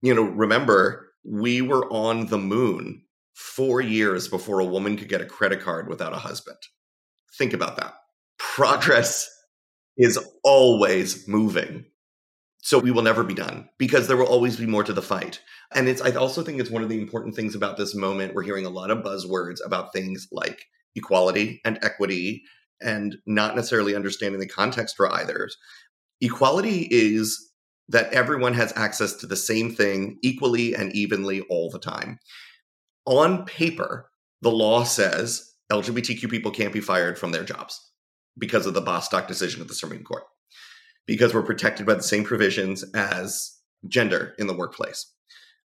[0.02, 3.02] You know, remember, we were on the moon
[3.34, 6.58] four years before a woman could get a credit card without a husband.
[7.36, 7.94] Think about that
[8.54, 9.28] progress
[9.96, 11.84] is always moving.
[12.58, 15.40] So we will never be done because there will always be more to the fight.
[15.74, 18.34] And it's I also think it's one of the important things about this moment.
[18.34, 22.42] We're hearing a lot of buzzwords about things like equality and equity
[22.80, 25.48] and not necessarily understanding the context for either.
[26.20, 27.50] Equality is
[27.88, 32.18] that everyone has access to the same thing equally and evenly all the time.
[33.06, 37.90] On paper, the law says LGBTQ people can't be fired from their jobs
[38.38, 40.24] because of the Bostock decision of the Supreme Court,
[41.06, 45.12] because we're protected by the same provisions as gender in the workplace.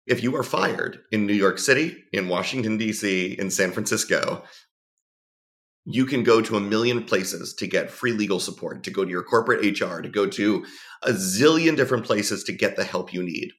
[0.06, 4.44] If you are fired in New York City, in Washington, D.C., in San Francisco,
[5.90, 9.10] you can go to a million places to get free legal support, to go to
[9.10, 10.66] your corporate HR, to go to
[11.04, 13.54] a zillion different places to get the help you need.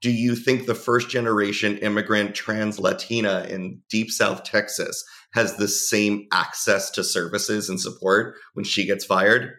[0.00, 5.68] Do you think the first generation immigrant trans Latina in deep South Texas has the
[5.68, 9.52] same access to services and support when she gets fired,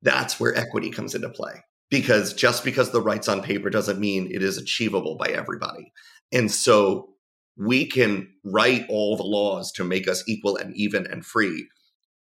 [0.00, 1.62] that's where equity comes into play.
[1.90, 5.92] Because just because the rights on paper doesn't mean it is achievable by everybody.
[6.32, 7.10] And so
[7.58, 11.68] we can write all the laws to make us equal and even and free,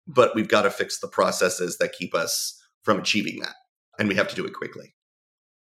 [0.06, 3.54] but we've got to fix the processes that keep us from achieving that.
[3.98, 4.94] And we have to do it quickly.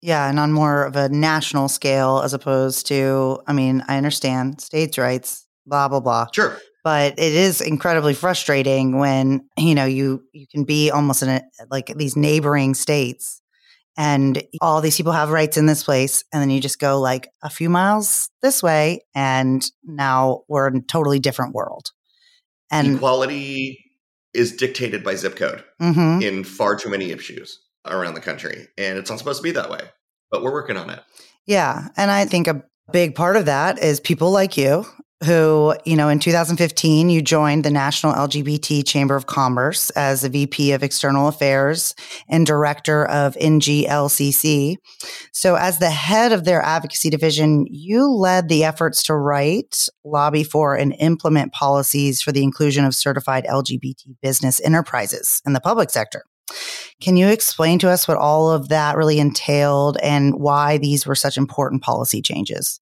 [0.01, 4.61] Yeah, and on more of a national scale as opposed to, I mean, I understand
[4.61, 6.27] states' rights, blah blah blah.
[6.33, 6.59] Sure.
[6.85, 11.43] But it is incredibly frustrating when you know you you can be almost in a,
[11.71, 13.41] like these neighboring states,
[13.99, 17.29] and all these people have rights in this place, and then you just go like
[17.43, 21.91] a few miles this way, and now we're in a totally different world.
[22.71, 23.85] And equality
[24.33, 26.23] is dictated by zip code mm-hmm.
[26.23, 29.69] in far too many issues around the country, and it's not supposed to be that
[29.69, 29.81] way.
[30.31, 31.01] But we're working on it.
[31.47, 34.87] Yeah, and I think a big part of that is people like you
[35.25, 40.29] who, you know, in 2015, you joined the National LGBT Chamber of Commerce as a
[40.29, 41.95] VP of External Affairs
[42.29, 44.77] and Director of NGLCC.
[45.33, 50.45] So, as the head of their advocacy division, you led the efforts to write, lobby
[50.45, 55.91] for, and implement policies for the inclusion of certified LGBT business enterprises in the public
[55.91, 56.23] sector.
[57.01, 61.15] Can you explain to us what all of that really entailed and why these were
[61.15, 62.81] such important policy changes?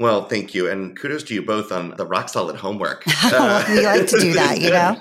[0.00, 0.68] Well, thank you.
[0.68, 3.04] And kudos to you both on the rock solid homework.
[3.26, 4.94] Uh, we like to do that, you know?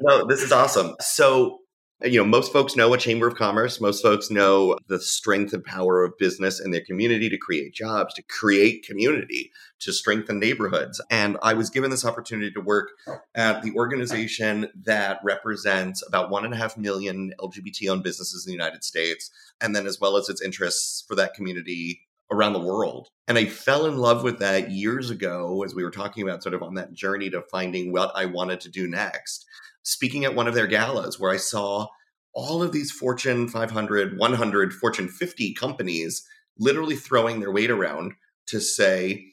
[0.00, 0.94] no, this is awesome.
[1.00, 1.58] So,
[2.02, 3.80] you know, most folks know a chamber of commerce.
[3.80, 8.12] Most folks know the strength and power of business in their community to create jobs,
[8.14, 11.00] to create community, to strengthen neighborhoods.
[11.08, 12.90] And I was given this opportunity to work
[13.34, 18.50] at the organization that represents about one and a half million LGBT owned businesses in
[18.50, 22.00] the United States, and then as well as its interests for that community
[22.32, 23.08] around the world.
[23.28, 26.54] And I fell in love with that years ago as we were talking about sort
[26.54, 29.44] of on that journey to finding what I wanted to do next.
[29.84, 31.86] Speaking at one of their galas where I saw
[32.34, 36.26] all of these Fortune 500, 100, Fortune 50 companies
[36.58, 38.12] literally throwing their weight around
[38.46, 39.26] to say,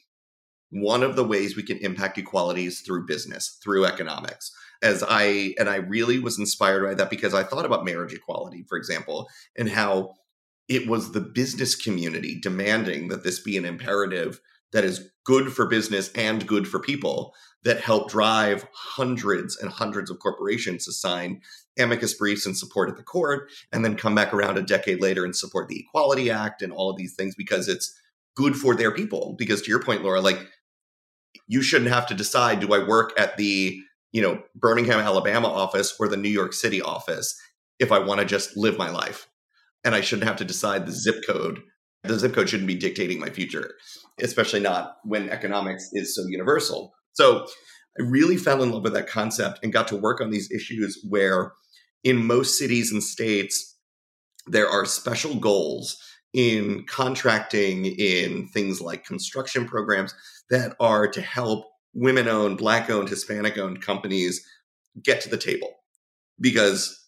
[0.70, 4.52] one of the ways we can impact equality is through business, through economics.
[4.82, 8.64] As I, and I really was inspired by that because I thought about marriage equality,
[8.68, 10.14] for example, and how
[10.70, 14.40] it was the business community demanding that this be an imperative
[14.72, 20.10] that is good for business and good for people that helped drive hundreds and hundreds
[20.10, 21.42] of corporations to sign
[21.78, 25.24] amicus briefs in support of the court and then come back around a decade later
[25.24, 27.94] and support the equality act and all of these things because it's
[28.36, 29.34] good for their people.
[29.36, 30.38] Because to your point laura like
[31.46, 33.80] you shouldn't have to decide do i work at the
[34.12, 37.40] you know birmingham alabama office or the new york city office
[37.78, 39.29] if i want to just live my life
[39.84, 41.60] and I shouldn't have to decide the zip code.
[42.04, 43.74] The zip code shouldn't be dictating my future,
[44.20, 46.94] especially not when economics is so universal.
[47.12, 47.46] So
[47.98, 50.98] I really fell in love with that concept and got to work on these issues
[51.08, 51.52] where
[52.04, 53.76] in most cities and states,
[54.46, 55.98] there are special goals
[56.32, 60.14] in contracting, in things like construction programs
[60.48, 64.46] that are to help women owned, black owned, Hispanic owned companies
[65.02, 65.74] get to the table.
[66.40, 66.99] Because,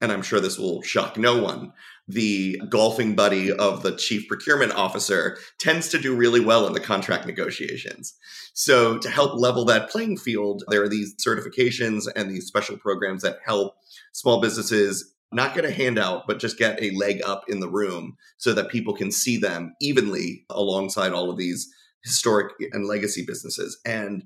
[0.00, 1.72] and I'm sure this will shock no one,
[2.06, 6.80] the golfing buddy of the chief procurement officer tends to do really well in the
[6.80, 8.14] contract negotiations.
[8.54, 13.22] So, to help level that playing field, there are these certifications and these special programs
[13.22, 13.74] that help
[14.12, 18.16] small businesses not get a handout, but just get a leg up in the room
[18.38, 21.68] so that people can see them evenly alongside all of these
[22.02, 23.78] historic and legacy businesses.
[23.84, 24.24] And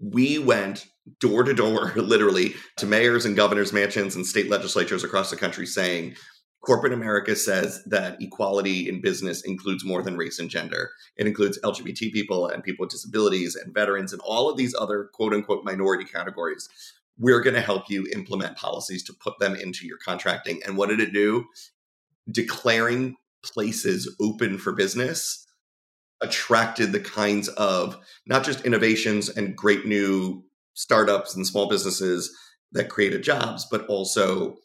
[0.00, 0.86] we went
[1.18, 5.66] door to door, literally, to mayors and governors' mansions and state legislatures across the country
[5.66, 6.14] saying,
[6.62, 10.90] Corporate America says that equality in business includes more than race and gender.
[11.16, 15.08] It includes LGBT people and people with disabilities and veterans and all of these other
[15.14, 16.68] quote unquote minority categories
[17.20, 20.60] we're going to help you implement policies to put them into your contracting.
[20.64, 21.44] And what did it do?
[22.30, 25.46] Declaring places open for business
[26.22, 30.42] attracted the kinds of not just innovations and great new
[30.80, 32.34] startups and small businesses
[32.72, 34.56] that created jobs, but also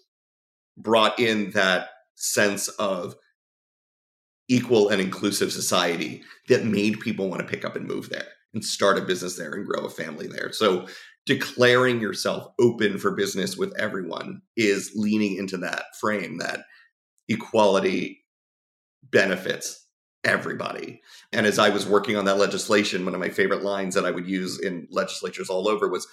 [0.78, 3.16] brought in that sense of
[4.48, 8.64] equal and inclusive society that made people want to pick up and move there and
[8.64, 10.52] start a business there and grow a family there.
[10.54, 10.88] So
[11.26, 16.62] declaring yourself open for business with everyone is leaning into that frame that
[17.28, 18.24] equality
[19.12, 19.85] benefits
[20.26, 21.02] everybody.
[21.32, 24.12] And as I was working on that legislation, one of my favorite lines that I
[24.12, 26.08] would use in legislatures all over was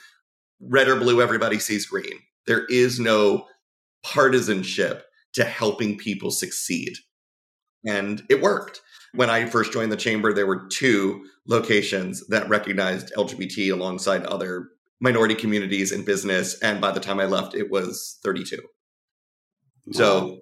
[0.60, 2.20] red or blue, everybody sees green.
[2.46, 3.46] There is no
[4.04, 6.94] partisanship to helping people succeed.
[7.84, 8.82] And it worked.
[9.14, 14.68] When I first joined the chamber, there were two locations that recognized LGBT alongside other
[15.00, 16.58] minority communities in business.
[16.60, 18.56] And by the time I left, it was 32.
[18.56, 19.92] Wow.
[19.92, 20.40] So,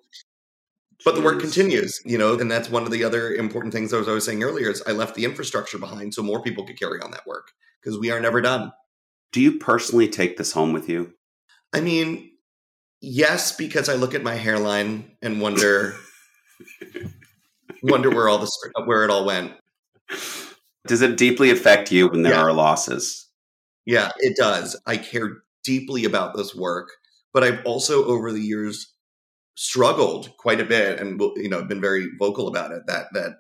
[1.04, 3.98] but the work continues, you know, and that's one of the other important things I
[3.98, 7.00] was always saying earlier is I left the infrastructure behind so more people could carry
[7.00, 8.72] on that work because we are never done.
[9.32, 11.14] Do you personally take this home with you?
[11.72, 12.30] I mean,
[13.00, 15.96] yes, because I look at my hairline and wonder
[17.82, 19.52] wonder where all this where it all went.
[20.86, 22.42] Does it deeply affect you when there yeah.
[22.42, 23.28] are losses?
[23.86, 24.80] Yeah, it does.
[24.86, 26.88] I care deeply about this work,
[27.32, 28.92] but I've also over the years
[29.60, 33.32] struggled quite a bit and you know been very vocal about it that that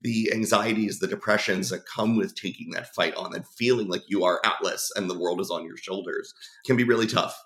[0.00, 4.24] the anxieties, the depressions that come with taking that fight on and feeling like you
[4.24, 6.32] are Atlas and the world is on your shoulders
[6.64, 7.36] can be really tough.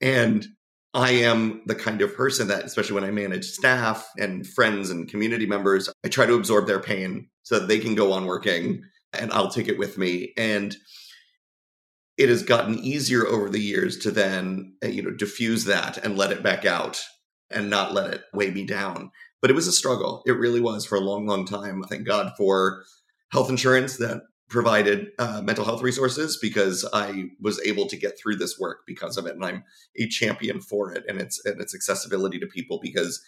[0.00, 0.46] And
[0.92, 5.08] I am the kind of person that, especially when I manage staff and friends and
[5.08, 8.82] community members, I try to absorb their pain so that they can go on working
[9.12, 10.32] and I'll take it with me.
[10.36, 10.76] And
[12.18, 16.18] it has gotten easier over the years to then uh, you know diffuse that and
[16.18, 17.00] let it back out
[17.50, 19.10] and not let it weigh me down.
[19.40, 20.22] But it was a struggle.
[20.26, 22.84] It really was for a long long time thank god for
[23.30, 28.34] health insurance that provided uh, mental health resources because i was able to get through
[28.34, 29.62] this work because of it and i'm
[29.96, 33.22] a champion for it and its and its accessibility to people because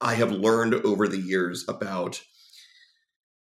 [0.00, 2.20] i have learned over the years about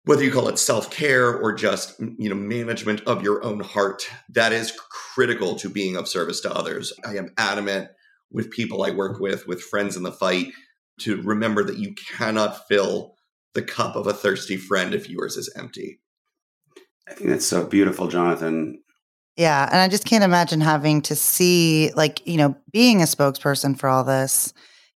[0.06, 4.52] whether you call it self-care or just you know management of your own heart that
[4.52, 6.92] is critical to being of service to others.
[7.04, 7.88] I am adamant
[8.30, 10.52] with people i work with with friends in the fight
[11.00, 13.14] to remember that you cannot fill
[13.54, 16.00] the cup of a thirsty friend if yours is empty.
[17.08, 18.82] I think that's so beautiful jonathan.
[19.36, 23.78] Yeah and i just can't imagine having to see like you know being a spokesperson
[23.78, 24.52] for all this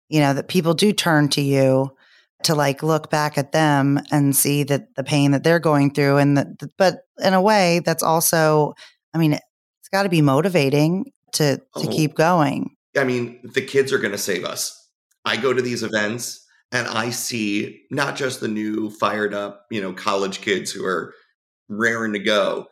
[0.08, 1.92] you know that people do turn to you
[2.44, 6.18] to like look back at them and see that the pain that they're going through
[6.18, 8.74] and that but in a way that's also
[9.14, 11.88] i mean it's got to be motivating to to oh.
[11.90, 14.90] keep going i mean the kids are going to save us
[15.26, 19.82] i go to these events and i see not just the new fired up you
[19.82, 21.14] know college kids who are
[21.68, 22.68] raring to go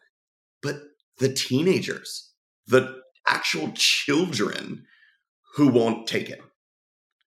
[0.62, 0.76] but
[1.20, 2.32] the teenagers
[2.68, 2.98] the
[3.28, 4.86] actual children
[5.56, 6.42] who won't take it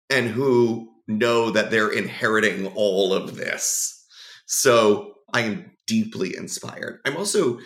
[0.10, 4.06] and who know that they're inheriting all of this.
[4.46, 7.00] So I am deeply inspired.
[7.06, 7.60] I'm also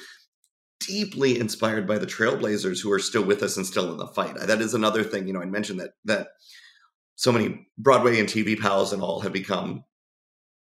[0.86, 4.36] deeply inspired by the trailblazers who are still with us and still in the fight.
[4.36, 6.30] That is another thing, you know, I mentioned that that
[7.16, 9.84] so many Broadway and TV pals and all have become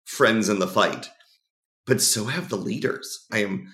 [0.06, 1.10] friends in the fight.
[1.86, 3.26] But so have the leaders.
[3.32, 3.74] I am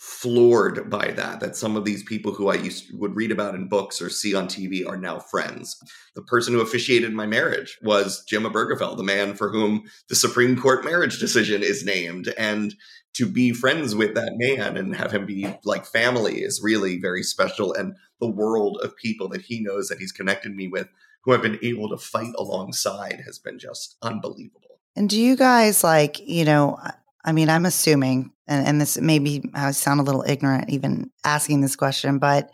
[0.00, 3.68] floored by that that some of these people who i used would read about in
[3.68, 5.76] books or see on tv are now friends.
[6.14, 10.58] The person who officiated my marriage was jim obergefell the man for whom the supreme
[10.58, 12.32] court marriage decision is named.
[12.38, 12.74] And
[13.14, 17.22] to be friends with that man and have him be like family is really very
[17.22, 17.74] special.
[17.74, 20.88] And the world of people that he knows that he's connected me with
[21.24, 24.78] who I've been able to fight alongside has been just unbelievable.
[24.96, 26.78] And do you guys like, you know,
[27.24, 31.60] I mean, I'm assuming, and, and this maybe I sound a little ignorant even asking
[31.60, 32.50] this question, but,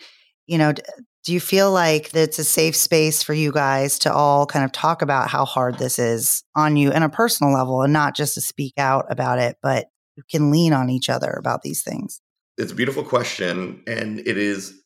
[0.47, 4.47] you know, do you feel like it's a safe space for you guys to all
[4.47, 7.93] kind of talk about how hard this is on you in a personal level and
[7.93, 9.87] not just to speak out about it, but
[10.17, 12.21] you can lean on each other about these things?
[12.59, 13.83] It's a beautiful question.
[13.87, 14.81] And it is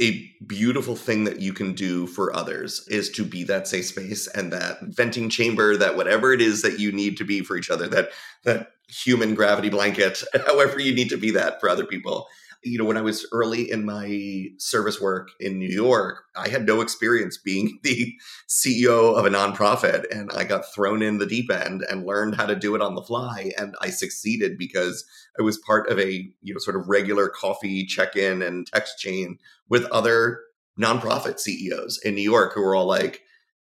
[0.00, 4.26] a beautiful thing that you can do for others is to be that safe space
[4.28, 7.70] and that venting chamber that whatever it is that you need to be for each
[7.70, 8.08] other that
[8.44, 8.71] that
[9.04, 12.28] human gravity blanket however you need to be that for other people
[12.64, 16.64] you know, when I was early in my service work in New York, I had
[16.64, 18.14] no experience being the
[18.48, 20.04] CEO of a nonprofit.
[20.10, 22.94] And I got thrown in the deep end and learned how to do it on
[22.94, 23.52] the fly.
[23.58, 25.04] And I succeeded because
[25.38, 28.98] I was part of a, you know, sort of regular coffee check in and text
[28.98, 29.38] chain
[29.68, 30.40] with other
[30.80, 33.22] nonprofit CEOs in New York who were all like,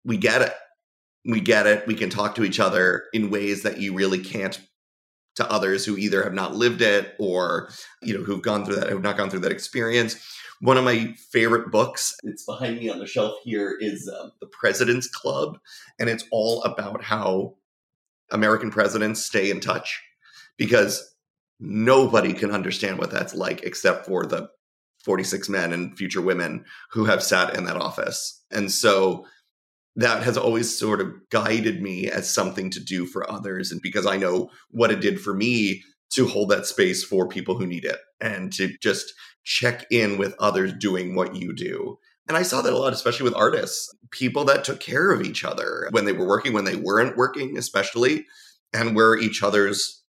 [0.04, 0.54] we get it.
[1.24, 1.88] We get it.
[1.88, 4.60] We can talk to each other in ways that you really can't
[5.42, 7.70] to others who either have not lived it or
[8.02, 10.16] you know who've gone through that have not gone through that experience.
[10.62, 14.48] One of my favorite books it's behind me on the shelf here is uh, the
[14.48, 15.58] president's club
[16.00, 17.56] and it's all about how
[18.32, 20.00] american presidents stay in touch
[20.58, 21.16] because
[21.60, 24.50] nobody can understand what that's like except for the
[25.04, 28.44] 46 men and future women who have sat in that office.
[28.52, 29.26] And so
[29.96, 33.72] that has always sort of guided me as something to do for others.
[33.72, 37.58] And because I know what it did for me to hold that space for people
[37.58, 39.14] who need it and to just
[39.44, 41.98] check in with others doing what you do.
[42.28, 45.44] And I saw that a lot, especially with artists, people that took care of each
[45.44, 48.26] other when they were working, when they weren't working, especially,
[48.74, 50.04] and were each other's,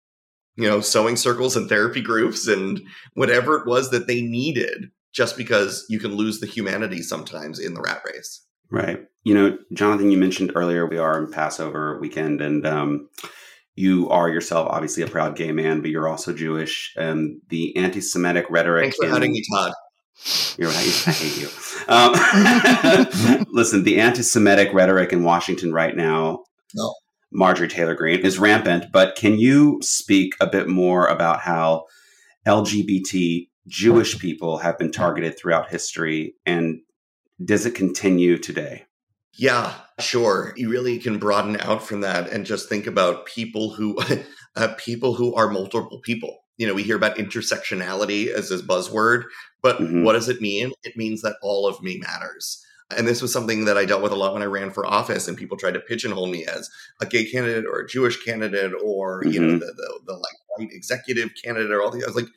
[0.56, 2.82] you know, sewing circles and therapy groups and
[3.14, 7.74] whatever it was that they needed, just because you can lose the humanity sometimes in
[7.74, 8.44] the rat race.
[8.70, 9.00] Right.
[9.24, 13.08] You know, Jonathan, you mentioned earlier we are in Passover weekend, and um,
[13.74, 16.92] you are yourself obviously a proud gay man, but you're also Jewish.
[16.96, 18.84] And the anti-Semitic rhetoric.
[18.84, 19.72] Thanks for in, having me, Todd.
[20.58, 21.04] You're right.
[21.06, 21.48] I hate you.
[21.88, 26.44] Um, listen, the anti-Semitic rhetoric in Washington right now.
[26.74, 26.94] No.
[27.32, 31.86] Marjorie Taylor Greene is rampant, but can you speak a bit more about how
[32.46, 36.80] LGBT Jewish people have been targeted throughout history and
[37.42, 38.84] does it continue today?
[39.34, 40.52] Yeah, sure.
[40.56, 43.98] You really can broaden out from that and just think about people who
[44.56, 46.40] uh, people who are multiple people.
[46.58, 49.24] You know, we hear about intersectionality as this buzzword,
[49.62, 50.04] but mm-hmm.
[50.04, 50.72] what does it mean?
[50.84, 52.62] It means that all of me matters.
[52.94, 55.26] And this was something that I dealt with a lot when I ran for office,
[55.26, 56.68] and people tried to pigeonhole me as
[57.00, 59.32] a gay candidate or a Jewish candidate or mm-hmm.
[59.32, 59.58] you know mm-hmm.
[59.60, 62.04] the, the, the like white executive candidate or all the.
[62.04, 62.28] I was like,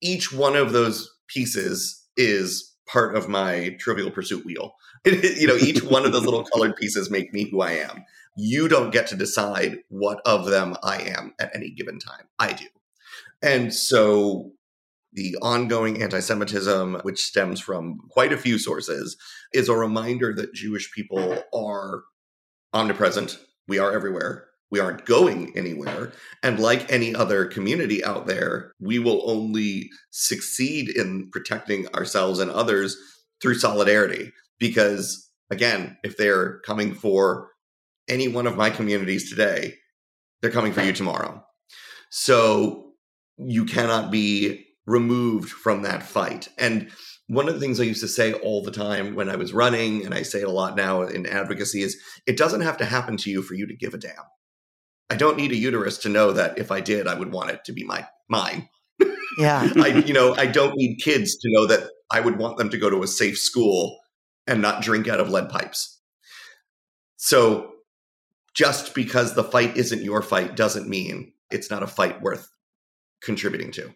[0.00, 4.74] each one of those pieces is part of my Trivial Pursuit wheel.
[5.38, 8.04] you know, each one of those little colored pieces make me who I am.
[8.36, 12.26] You don't get to decide what of them I am at any given time.
[12.38, 12.66] I do.
[13.40, 14.52] And so
[15.12, 19.16] the ongoing anti Semitism, which stems from quite a few sources,
[19.52, 22.02] is a reminder that Jewish people are
[22.74, 23.38] omnipresent.
[23.68, 24.48] We are everywhere.
[24.72, 26.12] We aren't going anywhere.
[26.42, 32.50] And like any other community out there, we will only succeed in protecting ourselves and
[32.50, 32.96] others
[33.40, 34.32] through solidarity.
[34.58, 37.50] Because again, if they're coming for
[38.08, 39.74] any one of my communities today,
[40.40, 41.44] they're coming for you tomorrow.
[42.10, 42.92] So
[43.38, 46.48] you cannot be removed from that fight.
[46.58, 46.90] And
[47.28, 50.04] one of the things I used to say all the time when I was running,
[50.04, 53.16] and I say it a lot now in advocacy, is it doesn't have to happen
[53.18, 54.14] to you for you to give a damn.
[55.10, 57.64] I don't need a uterus to know that if I did, I would want it
[57.64, 58.68] to be my mine.
[59.38, 59.70] Yeah.
[59.76, 62.78] I you know, I don't need kids to know that I would want them to
[62.78, 63.98] go to a safe school
[64.46, 66.00] and not drink out of lead pipes.
[67.16, 67.72] So
[68.54, 72.50] just because the fight isn't your fight doesn't mean it's not a fight worth
[73.22, 73.94] contributing to.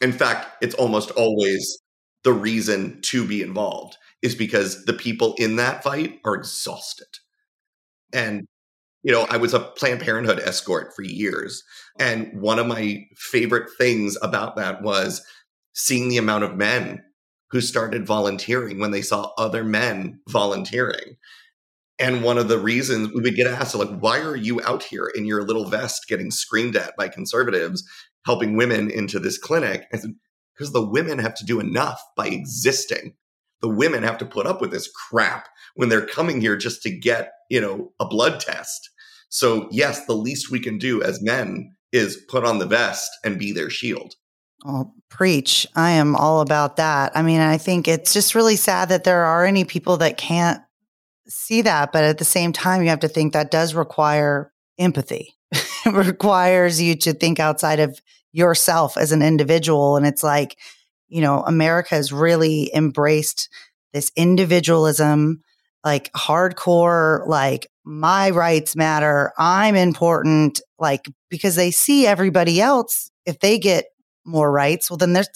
[0.00, 1.78] In fact, it's almost always
[2.24, 7.06] the reason to be involved is because the people in that fight are exhausted.
[8.12, 8.46] And
[9.02, 11.64] you know, I was a Planned Parenthood escort for years.
[11.98, 15.24] And one of my favorite things about that was
[15.72, 17.02] seeing the amount of men
[17.50, 21.16] who started volunteering when they saw other men volunteering.
[21.98, 25.10] And one of the reasons we would get asked, like, why are you out here
[25.14, 27.84] in your little vest getting screamed at by conservatives
[28.24, 29.84] helping women into this clinic?
[29.92, 30.14] I said,
[30.54, 33.14] because the women have to do enough by existing.
[33.60, 36.90] The women have to put up with this crap when they're coming here just to
[36.90, 38.90] get, you know, a blood test.
[39.28, 43.38] So, yes, the least we can do as men is put on the vest and
[43.38, 44.14] be their shield.
[44.64, 45.66] Oh, preach.
[45.74, 47.12] I am all about that.
[47.16, 50.60] I mean, I think it's just really sad that there are any people that can't
[51.28, 51.92] see that.
[51.92, 55.34] But at the same time, you have to think that does require empathy.
[55.52, 58.00] it requires you to think outside of
[58.32, 59.96] yourself as an individual.
[59.96, 60.56] And it's like,
[61.08, 63.48] you know, America has really embraced
[63.92, 65.42] this individualism,
[65.84, 69.32] like hardcore, like my rights matter.
[69.36, 73.10] I'm important, like because they see everybody else.
[73.26, 73.86] If they get
[74.30, 75.28] more rights, well, then there's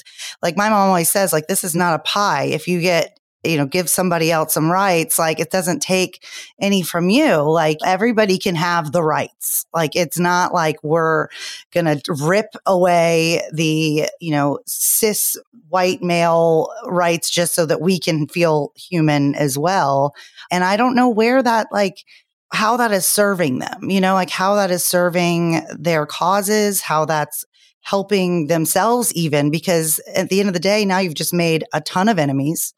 [0.43, 2.45] like my mom always says, like, this is not a pie.
[2.45, 5.19] If you get you know, give somebody else some rights.
[5.19, 6.25] Like it doesn't take
[6.61, 7.43] any from you.
[7.43, 9.67] Like everybody can have the rights.
[9.73, 11.29] Like it's not like we're
[11.73, 15.37] going to rip away the, you know, cis
[15.69, 20.15] white male rights just so that we can feel human as well.
[20.51, 22.05] And I don't know where that like,
[22.53, 27.05] how that is serving them, you know, like how that is serving their causes, how
[27.05, 27.45] that's
[27.85, 31.81] helping themselves even because at the end of the day now you've just made a
[31.81, 32.75] ton of enemies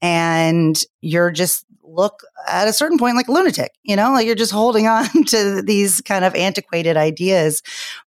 [0.00, 4.34] and you're just look at a certain point like a lunatic, you know, like you're
[4.34, 7.62] just holding on to these kind of antiquated ideas.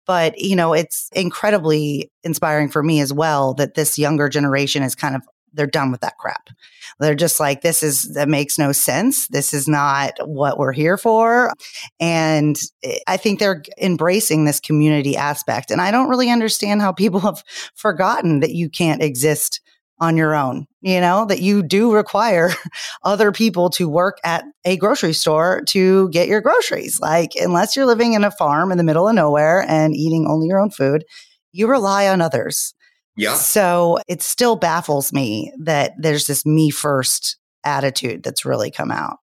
[0.06, 4.94] But, you know, it's incredibly inspiring for me as well that this younger generation is
[4.94, 5.22] kind of,
[5.58, 6.48] they're done with that crap.
[7.00, 9.28] They're just like, this is, that makes no sense.
[9.28, 11.52] This is not what we're here for.
[12.00, 15.70] And eh, I think they're embracing this community aspect.
[15.70, 17.42] And I don't really understand how people have
[17.74, 19.60] forgotten that you can't exist
[20.00, 22.50] on your own, you know, that you do require
[23.02, 27.00] other people to work at a grocery store to get your groceries.
[27.00, 30.46] Like, unless you're living in a farm in the middle of nowhere and eating only
[30.46, 31.04] your own food,
[31.50, 32.74] you rely on others.
[33.18, 33.34] Yeah.
[33.34, 39.18] So it still baffles me that there's this me first attitude that's really come out,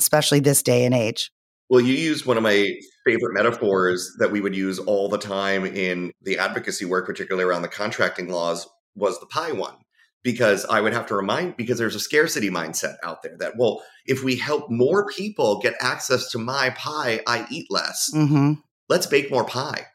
[0.00, 1.30] especially this day and age.
[1.70, 2.74] Well, you used one of my
[3.06, 7.62] favorite metaphors that we would use all the time in the advocacy work, particularly around
[7.62, 9.76] the contracting laws, was the pie one
[10.24, 13.82] because I would have to remind because there's a scarcity mindset out there that well,
[14.06, 18.10] if we help more people get access to my pie, I eat less.
[18.12, 18.54] Mm-hmm.
[18.88, 19.86] Let's bake more pie.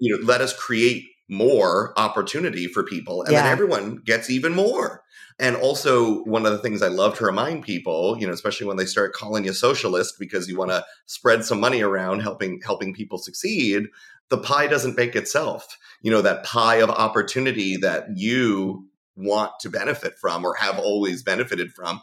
[0.00, 3.42] You know, let us create more opportunity for people, and Yeah.
[3.42, 5.02] then everyone gets even more.
[5.38, 8.76] And also, one of the things I love to remind people, you know, especially when
[8.76, 12.92] they start calling you socialist because you want to spread some money around helping helping
[12.92, 13.84] people succeed,
[14.28, 15.78] the pie doesn't bake itself.
[16.02, 21.22] You know, that pie of opportunity that you want to benefit from or have always
[21.22, 22.02] benefited from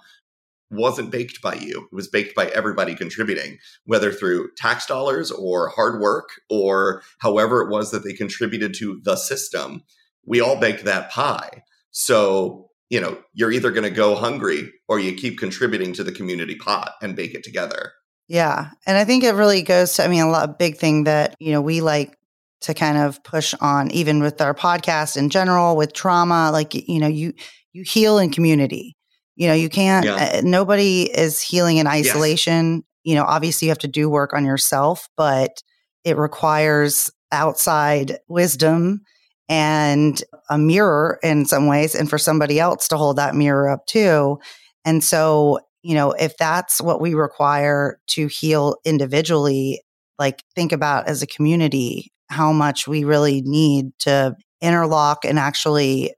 [0.71, 1.87] wasn't baked by you.
[1.91, 7.61] It was baked by everybody contributing, whether through tax dollars or hard work or however
[7.61, 9.83] it was that they contributed to the system.
[10.25, 11.63] We all baked that pie.
[11.91, 16.11] So, you know, you're either going to go hungry or you keep contributing to the
[16.11, 17.93] community pot and bake it together.
[18.27, 18.69] Yeah.
[18.85, 21.35] And I think it really goes to, I mean, a lot, of big thing that,
[21.39, 22.15] you know, we like
[22.61, 26.99] to kind of push on, even with our podcast in general, with trauma, like, you
[26.99, 27.33] know, you,
[27.73, 28.95] you heal in community.
[29.39, 30.15] You know, you can't, Yeah.
[30.15, 32.83] uh, nobody is healing in isolation.
[33.05, 35.63] You know, obviously you have to do work on yourself, but
[36.03, 39.01] it requires outside wisdom
[39.47, 43.85] and a mirror in some ways, and for somebody else to hold that mirror up
[43.85, 44.39] too.
[44.83, 49.81] And so, you know, if that's what we require to heal individually,
[50.19, 56.13] like think about as a community how much we really need to interlock and actually,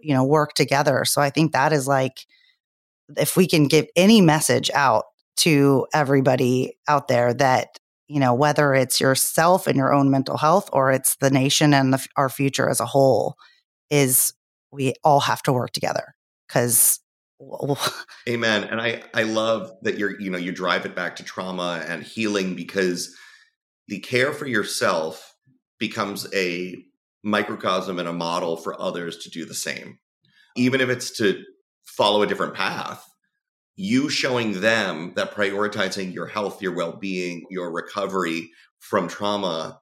[0.00, 1.04] you know, work together.
[1.04, 2.26] So I think that is like,
[3.16, 5.04] if we can give any message out
[5.38, 10.68] to everybody out there that, you know, whether it's yourself and your own mental health
[10.72, 13.36] or it's the nation and the, our future as a whole,
[13.90, 14.34] is
[14.72, 16.14] we all have to work together
[16.46, 17.00] because
[18.28, 18.64] Amen.
[18.64, 22.02] And I I love that you're you know you drive it back to trauma and
[22.02, 23.16] healing because
[23.88, 25.34] the care for yourself
[25.78, 26.76] becomes a
[27.24, 29.98] microcosm and a model for others to do the same.
[30.56, 31.42] Even if it's to
[31.84, 33.04] follow a different path,
[33.76, 39.80] you showing them that prioritizing your health, your well-being, your recovery from trauma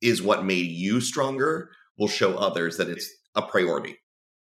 [0.00, 3.98] is what made you stronger will show others that it's a priority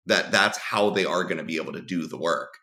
[0.06, 2.54] that that's how they are going to be able to do the work.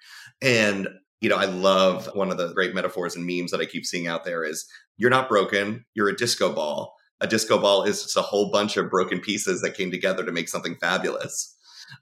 [0.41, 0.87] And
[1.21, 4.07] you know, I love one of the great metaphors and memes that I keep seeing
[4.07, 6.93] out there is you're not broken, you're a disco ball.
[7.19, 10.31] A disco ball is just a whole bunch of broken pieces that came together to
[10.31, 11.55] make something fabulous.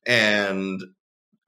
[0.06, 0.82] And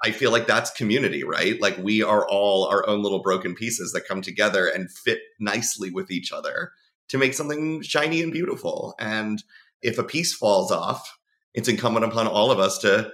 [0.04, 1.60] I feel like that's community, right?
[1.60, 5.90] Like we are all our own little broken pieces that come together and fit nicely
[5.90, 6.72] with each other
[7.10, 8.94] to make something shiny and beautiful.
[9.00, 9.44] And
[9.82, 11.18] if a piece falls off,
[11.54, 13.12] it's incumbent upon all of us to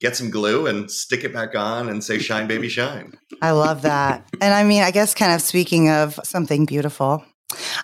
[0.00, 3.14] get some glue and stick it back on and say, shine, baby, shine.
[3.40, 4.26] I love that.
[4.40, 7.24] and I mean, I guess kind of speaking of something beautiful,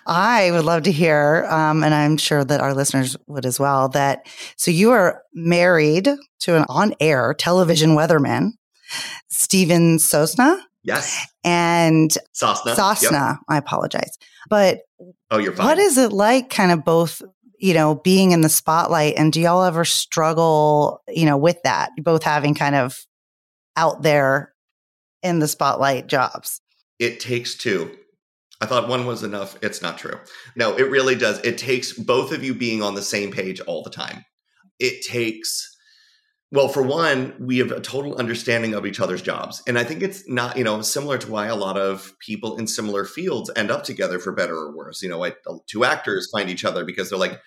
[0.05, 3.89] I would love to hear, um, and I'm sure that our listeners would as well,
[3.89, 6.09] that so you are married
[6.41, 8.51] to an on air television weatherman,
[9.29, 10.59] Steven Sosna.
[10.83, 11.23] Yes.
[11.43, 12.73] And Sosna.
[12.75, 13.35] Cessna, Yep.
[13.49, 14.17] I apologize.
[14.49, 14.79] But
[15.29, 15.65] Oh, you're fine.
[15.67, 17.21] what is it like kind of both,
[17.59, 21.91] you know, being in the spotlight and do y'all ever struggle, you know, with that?
[22.01, 22.97] Both having kind of
[23.75, 24.53] out there
[25.21, 26.61] in the spotlight jobs.
[26.97, 27.95] It takes two.
[28.61, 29.57] I thought one was enough.
[29.61, 30.19] It's not true.
[30.55, 31.39] No, it really does.
[31.39, 34.25] It takes both of you being on the same page all the time.
[34.79, 35.77] It takes,
[36.51, 39.63] well, for one, we have a total understanding of each other's jobs.
[39.65, 42.67] And I think it's not, you know, similar to why a lot of people in
[42.67, 45.01] similar fields end up together for better or worse.
[45.01, 45.37] You know, like
[45.67, 47.39] two actors find each other because they're like,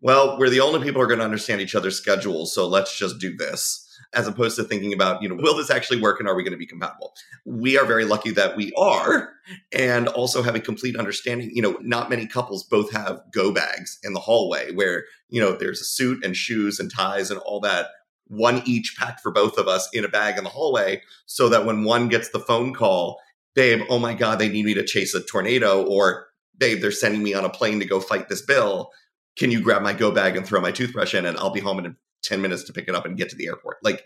[0.00, 2.54] well, we're the only people who are going to understand each other's schedules.
[2.54, 3.88] So let's just do this.
[4.14, 6.52] As opposed to thinking about, you know, will this actually work and are we going
[6.52, 7.14] to be compatible?
[7.46, 9.30] We are very lucky that we are
[9.72, 11.50] and also have a complete understanding.
[11.54, 15.52] You know, not many couples both have go bags in the hallway where, you know,
[15.52, 17.86] there's a suit and shoes and ties and all that,
[18.26, 21.64] one each packed for both of us in a bag in the hallway, so that
[21.64, 23.18] when one gets the phone call,
[23.54, 27.22] babe, oh my God, they need me to chase a tornado, or babe, they're sending
[27.22, 28.90] me on a plane to go fight this bill.
[29.36, 31.78] Can you grab my go bag and throw my toothbrush in and I'll be home
[31.78, 33.78] in 10 minutes to pick it up and get to the airport?
[33.82, 34.04] Like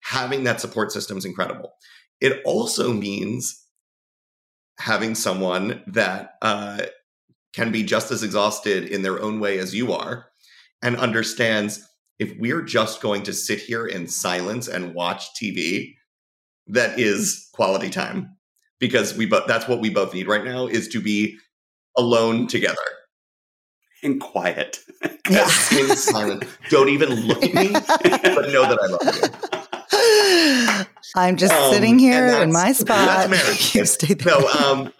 [0.00, 1.72] having that support system is incredible.
[2.20, 3.64] It also means
[4.78, 6.82] having someone that uh,
[7.52, 10.26] can be just as exhausted in their own way as you are
[10.82, 11.88] and understands
[12.18, 15.94] if we're just going to sit here in silence and watch TV,
[16.66, 18.36] that is quality time
[18.78, 21.36] because we both that's what we both need right now is to be
[21.96, 22.76] alone together
[24.04, 24.80] and quiet.
[25.30, 25.48] Yeah.
[25.72, 26.44] in silence.
[26.68, 28.86] Don't even look at me, but know that I
[30.76, 30.86] love you.
[31.16, 33.06] I'm just Um, sitting here in my spot.
[33.06, 33.74] that's marriage.
[33.74, 34.38] you stay there.
[34.38, 34.92] No, um,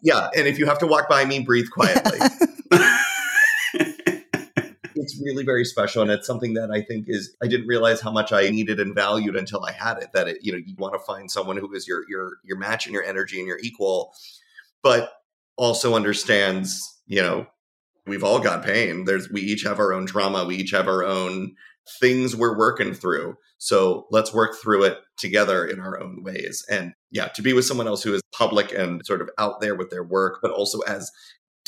[0.00, 2.18] yeah, and if you have to walk by me, breathe quietly.
[4.94, 8.10] it's really very special and it's something that i think is i didn't realize how
[8.10, 10.92] much i needed and valued until i had it that it you know you want
[10.92, 14.12] to find someone who is your your your match and your energy and your equal
[14.82, 15.12] but
[15.56, 17.46] also understands you know
[18.08, 21.04] we've all got pain there's we each have our own trauma we each have our
[21.04, 21.52] own
[22.00, 26.92] things we're working through so let's work through it together in our own ways and
[27.10, 29.90] yeah to be with someone else who is public and sort of out there with
[29.90, 31.10] their work but also as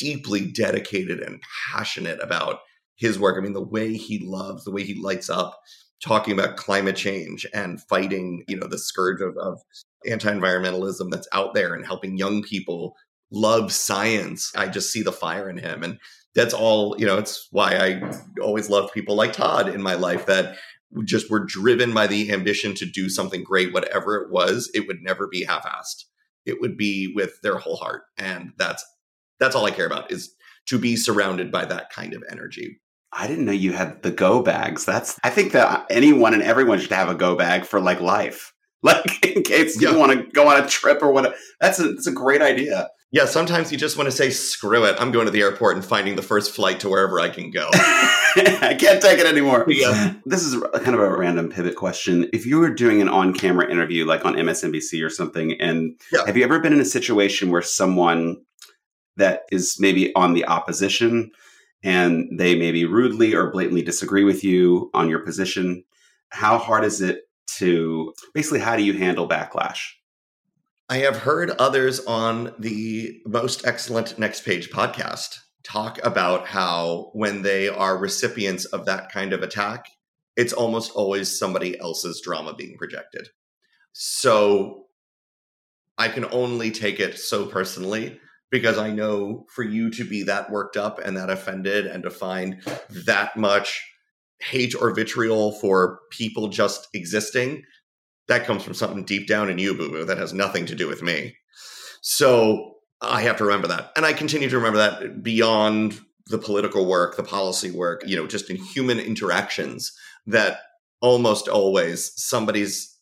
[0.01, 2.61] deeply dedicated and passionate about
[2.97, 3.37] his work.
[3.37, 5.59] I mean, the way he loves, the way he lights up
[6.03, 9.61] talking about climate change and fighting, you know, the scourge of, of
[10.07, 12.95] anti-environmentalism that's out there and helping young people
[13.31, 14.51] love science.
[14.57, 15.83] I just see the fire in him.
[15.83, 15.99] And
[16.35, 20.27] that's all, you know, it's why I always loved people like Todd in my life
[20.27, 20.57] that
[21.05, 25.03] just were driven by the ambition to do something great, whatever it was, it would
[25.03, 26.05] never be half-assed.
[26.47, 28.03] It would be with their whole heart.
[28.19, 28.85] And that's
[29.39, 30.35] that's all I care about is
[30.67, 32.81] to be surrounded by that kind of energy.
[33.13, 34.85] I didn't know you had the go bags.
[34.85, 38.53] That's I think that anyone and everyone should have a go bag for like life.
[38.83, 39.91] Like in case Yeah.
[39.93, 41.35] you want to go on a trip or whatever.
[41.61, 42.89] That's a that's a great idea.
[43.13, 44.95] Yeah, sometimes you just want to say, screw it.
[45.01, 47.69] I'm going to the airport and finding the first flight to wherever I can go.
[47.75, 49.65] I can't take it anymore.
[49.69, 50.15] Yeah.
[50.25, 52.31] This is a, kind of a random pivot question.
[52.33, 56.25] If you were doing an on-camera interview like on MSNBC or something and Yeah.
[56.27, 58.37] have you ever been in a situation where someone
[59.17, 61.33] that is maybe on the opposition
[61.83, 65.83] and they maybe rudely or blatantly disagree with you on your position?
[66.29, 67.23] How hard is it
[67.59, 69.89] to basically how do you handle backlash?
[70.89, 77.43] I have heard others on the Most Excellent Next Page podcast talk about how when
[77.43, 79.87] they are recipients of that kind of attack,
[80.37, 83.29] it's almost always somebody else's drama being projected.
[83.93, 84.87] So
[85.99, 88.19] I can only take it so personally
[88.51, 92.11] because I know for you to be that worked up and that offended and to
[92.11, 92.63] find
[93.07, 93.90] that much
[94.41, 97.63] hate or vitriol for people just existing,
[98.29, 100.89] that comes from something deep down in you, boo boo, that has nothing to do
[100.89, 101.37] with me.
[102.03, 103.91] So I have to remember that.
[103.97, 108.27] And I continue to remember that beyond the political work, the policy work, you know,
[108.27, 109.93] just in human interactions,
[110.27, 110.61] that
[111.01, 112.97] almost always somebody's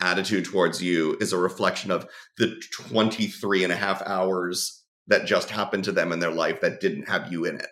[0.00, 2.06] attitude towards you is a reflection of
[2.38, 6.80] the 23 and a half hours that just happened to them in their life that
[6.80, 7.68] didn't have you in it.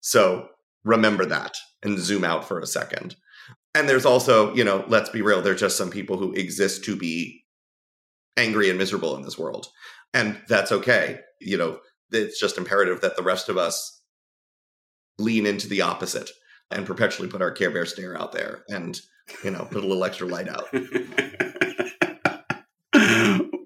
[0.00, 0.48] So
[0.84, 1.56] remember that
[1.86, 3.16] and zoom out for a second.
[3.74, 6.96] And there's also, you know, let's be real, there's just some people who exist to
[6.96, 7.44] be
[8.36, 9.68] angry and miserable in this world.
[10.12, 11.20] And that's okay.
[11.40, 11.78] You know,
[12.10, 14.02] it's just imperative that the rest of us
[15.18, 16.30] lean into the opposite
[16.70, 19.00] and perpetually put our Care Bear stare out there and,
[19.44, 20.72] you know, put a little extra light out.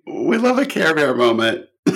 [0.06, 1.66] we love a Care Bear moment.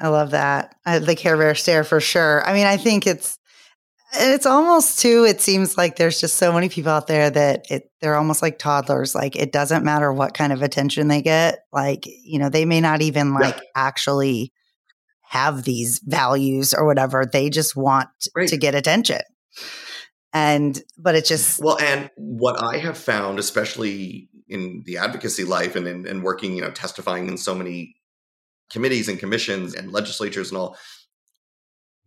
[0.00, 0.76] I love that.
[0.86, 2.46] I, the Care Bear stare for sure.
[2.46, 3.38] I mean, I think it's
[4.14, 7.90] it's almost too it seems like there's just so many people out there that it,
[8.00, 12.04] they're almost like toddlers like it doesn't matter what kind of attention they get like
[12.06, 14.52] you know they may not even like actually
[15.28, 18.48] have these values or whatever they just want right.
[18.48, 19.20] to get attention.
[20.32, 25.74] And but it just well and what i have found especially in the advocacy life
[25.74, 27.96] and in and working you know testifying in so many
[28.70, 30.76] committees and commissions and legislatures and all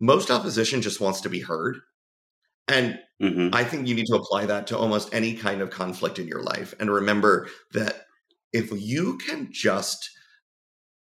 [0.00, 1.78] most opposition just wants to be heard
[2.68, 3.48] and mm-hmm.
[3.52, 6.42] I think you need to apply that to almost any kind of conflict in your
[6.42, 6.74] life.
[6.78, 8.06] And remember that
[8.52, 10.10] if you can just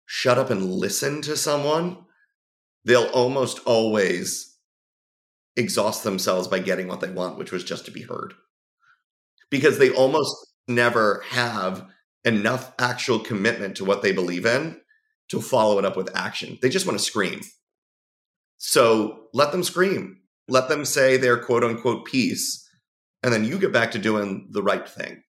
[0.05, 1.97] shut up and listen to someone,
[2.85, 4.57] they'll almost always
[5.55, 8.33] exhaust themselves by getting what they want, which was just to be heard.
[9.49, 10.35] Because they almost
[10.67, 11.85] never have
[12.23, 14.79] enough actual commitment to what they believe in
[15.29, 16.57] to follow it up with action.
[16.61, 17.41] They just want to scream.
[18.57, 22.67] So let them scream let them say their quote unquote piece,
[23.21, 25.23] and then you get back to doing the right thing.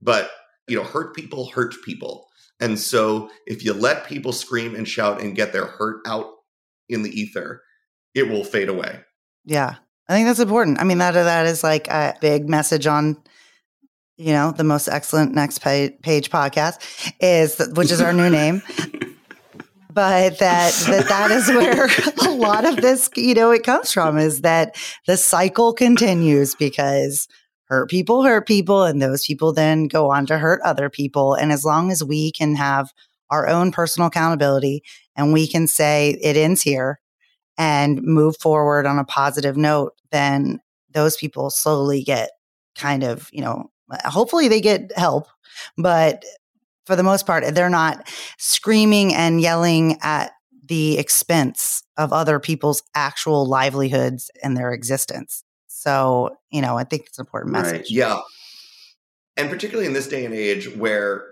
[0.00, 0.30] But,
[0.68, 2.26] you know, hurt people hurt people.
[2.60, 6.26] And so if you let people scream and shout and get their hurt out
[6.88, 7.62] in the ether,
[8.14, 9.00] it will fade away.
[9.44, 9.76] Yeah.
[10.08, 10.80] I think that's important.
[10.80, 13.16] I mean, that that is like a big message on,
[14.16, 16.78] you know, the most excellent next page, page podcast
[17.20, 18.62] is, which is our new name.
[19.96, 21.88] But that that that is where
[22.28, 24.76] a lot of this you know it comes from is that
[25.06, 27.26] the cycle continues because
[27.64, 31.32] hurt people hurt people and those people then go on to hurt other people.
[31.34, 32.92] And as long as we can have
[33.30, 34.82] our own personal accountability
[35.16, 37.00] and we can say it ends here
[37.56, 40.60] and move forward on a positive note then
[40.92, 42.30] those people slowly get
[42.76, 43.70] kind of you know
[44.04, 45.26] hopefully they get help
[45.78, 46.22] but
[46.86, 48.08] for the most part, they're not
[48.38, 50.32] screaming and yelling at
[50.64, 55.44] the expense of other people's actual livelihoods and their existence.
[55.66, 57.82] So, you know, I think it's an important message.
[57.82, 57.90] Right.
[57.90, 58.20] Yeah.
[59.36, 61.24] And particularly in this day and age where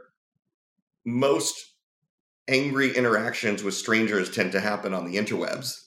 [1.05, 1.73] most
[2.47, 5.81] angry interactions with strangers tend to happen on the interwebs,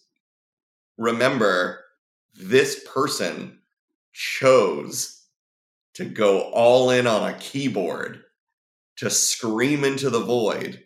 [0.98, 1.84] remember
[2.34, 3.60] this person
[4.14, 5.24] chose
[5.94, 8.24] to go all in on a keyboard
[8.98, 10.84] to scream into the void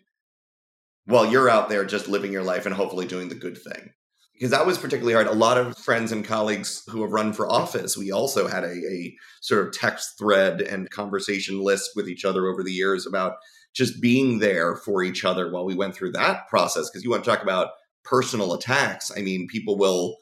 [1.06, 3.90] while you're out there just living your life and hopefully doing the good thing.
[4.34, 5.26] Because that was particularly hard.
[5.26, 8.72] A lot of friends and colleagues who have run for office, we also had a,
[8.72, 13.36] a sort of text thread and conversation list with each other over the years about
[13.72, 16.90] just being there for each other while we went through that process.
[16.90, 17.70] Because you want to talk about
[18.04, 19.12] personal attacks.
[19.16, 20.16] I mean, people will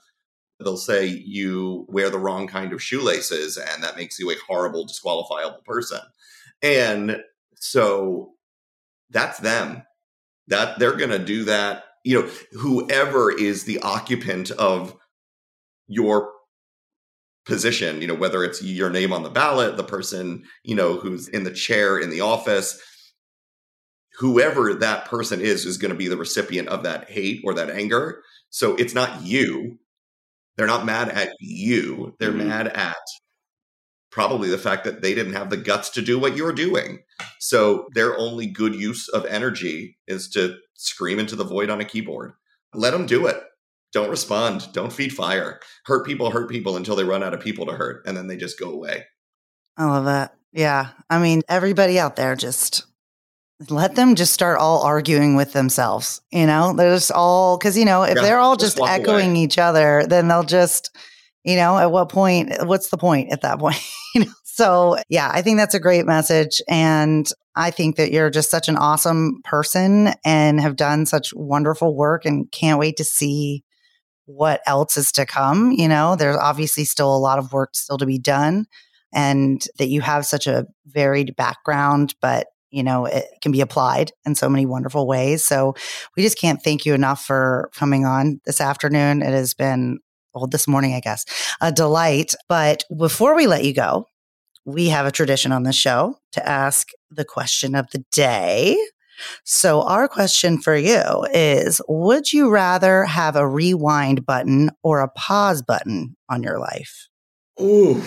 [0.62, 4.86] they'll say you wear the wrong kind of shoelaces and that makes you a horrible
[4.86, 6.00] disqualifiable person
[6.62, 7.16] and
[7.60, 8.32] so
[9.10, 9.84] that's them.
[10.48, 11.84] That they're going to do that.
[12.04, 14.96] You know, whoever is the occupant of
[15.86, 16.32] your
[17.46, 21.28] position, you know, whether it's your name on the ballot, the person, you know, who's
[21.28, 22.80] in the chair in the office,
[24.18, 27.70] whoever that person is is going to be the recipient of that hate or that
[27.70, 28.22] anger.
[28.48, 29.78] So it's not you.
[30.56, 32.14] They're not mad at you.
[32.18, 32.48] They're mm-hmm.
[32.48, 32.96] mad at
[34.10, 37.00] probably the fact that they didn't have the guts to do what you're doing.
[37.38, 41.84] So their only good use of energy is to scream into the void on a
[41.84, 42.32] keyboard.
[42.74, 43.40] Let them do it.
[43.92, 44.68] Don't respond.
[44.72, 45.60] Don't feed fire.
[45.84, 48.36] Hurt people hurt people until they run out of people to hurt and then they
[48.36, 49.04] just go away.
[49.76, 50.34] I love that.
[50.52, 50.88] Yeah.
[51.08, 52.86] I mean, everybody out there just
[53.68, 56.22] let them just start all arguing with themselves.
[56.30, 59.32] You know, they're just all because, you know, if yeah, they're all just, just echoing
[59.32, 59.40] away.
[59.40, 60.96] each other, then they'll just,
[61.44, 63.76] you know, at what point, what's the point at that point?
[64.14, 66.60] you know, so yeah, I think that's a great message.
[66.68, 71.96] And I think that you're just such an awesome person and have done such wonderful
[71.96, 73.64] work and can't wait to see
[74.26, 75.72] what else is to come.
[75.72, 78.66] You know, there's obviously still a lot of work still to be done
[79.12, 84.12] and that you have such a varied background, but you know, it can be applied
[84.24, 85.44] in so many wonderful ways.
[85.44, 85.74] So
[86.16, 89.22] we just can't thank you enough for coming on this afternoon.
[89.22, 89.98] It has been
[90.34, 91.24] well, this morning, I guess,
[91.60, 92.34] a delight.
[92.48, 94.06] But before we let you go,
[94.64, 98.76] we have a tradition on the show to ask the question of the day.
[99.44, 105.08] So, our question for you is Would you rather have a rewind button or a
[105.08, 107.08] pause button on your life?
[107.60, 108.02] Ooh,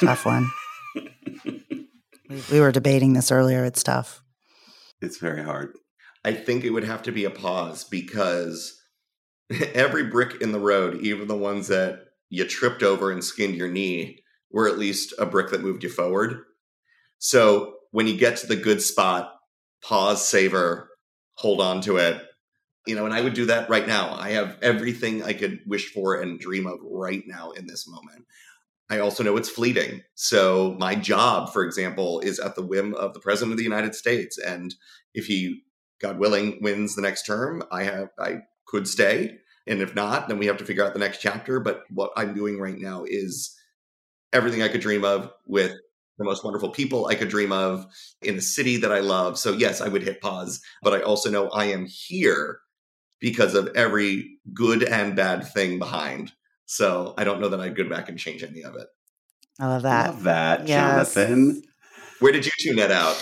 [0.00, 0.48] tough one.
[2.50, 3.64] we were debating this earlier.
[3.64, 4.22] It's tough.
[5.00, 5.76] It's very hard.
[6.24, 8.80] I think it would have to be a pause because
[9.74, 13.70] every brick in the road, even the ones that you tripped over and skinned your
[13.70, 16.42] knee, were at least a brick that moved you forward.
[17.18, 19.34] So when you get to the good spot,
[19.82, 20.90] pause, savor,
[21.34, 22.22] hold on to it,
[22.86, 24.14] You know, and I would do that right now.
[24.18, 28.26] I have everything I could wish for and dream of right now in this moment.
[28.90, 30.02] I also know it's fleeting.
[30.14, 33.94] So my job, for example, is at the whim of the president of the United
[33.94, 34.36] States.
[34.36, 34.74] And
[35.14, 35.62] if he,
[36.00, 38.40] God willing, wins the next term, I have I
[38.72, 39.38] could stay.
[39.66, 41.60] And if not, then we have to figure out the next chapter.
[41.60, 43.56] But what I'm doing right now is
[44.32, 45.72] everything I could dream of with
[46.18, 47.86] the most wonderful people I could dream of
[48.22, 49.38] in a city that I love.
[49.38, 52.60] So, yes, I would hit pause, but I also know I am here
[53.20, 56.32] because of every good and bad thing behind.
[56.66, 58.88] So, I don't know that I'd go back and change any of it.
[59.60, 60.06] I love that.
[60.08, 61.14] Love that, Yes.
[61.14, 61.62] Jonathan.
[62.20, 63.16] Where did you tune that out?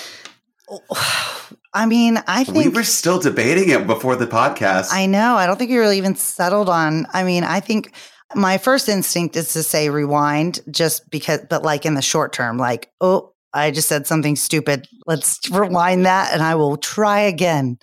[1.73, 4.89] I mean, I think We were still debating it before the podcast.
[4.93, 5.37] I know.
[5.37, 7.07] I don't think we really even settled on.
[7.13, 7.95] I mean, I think
[8.35, 12.59] my first instinct is to say rewind just because, but like in the short term,
[12.59, 14.89] like, oh, I just said something stupid.
[15.07, 17.79] Let's rewind that and I will try again.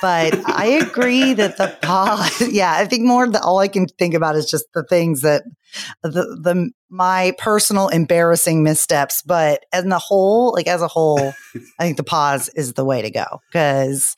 [0.00, 4.14] But I agree that the pause, yeah, I think more the all I can think
[4.14, 5.42] about is just the things that
[6.02, 9.22] the the my personal embarrassing missteps.
[9.22, 11.34] But as the whole, like as a whole,
[11.78, 14.16] I think the pause is the way to go because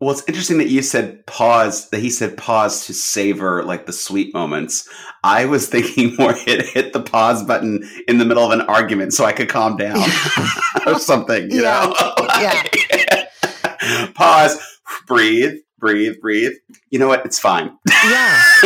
[0.00, 3.92] Well, it's interesting that you said pause, that he said pause to savor like the
[3.92, 4.88] sweet moments.
[5.24, 9.12] I was thinking more hit, hit the pause button in the middle of an argument
[9.12, 9.98] so I could calm down
[10.86, 11.92] or something, you Yeah.
[11.92, 12.26] know?
[12.40, 14.08] Yeah.
[14.14, 14.58] pause,
[15.06, 16.52] breathe, breathe, breathe.
[16.90, 17.24] You know what?
[17.24, 17.66] It's fine.
[17.88, 18.42] yeah.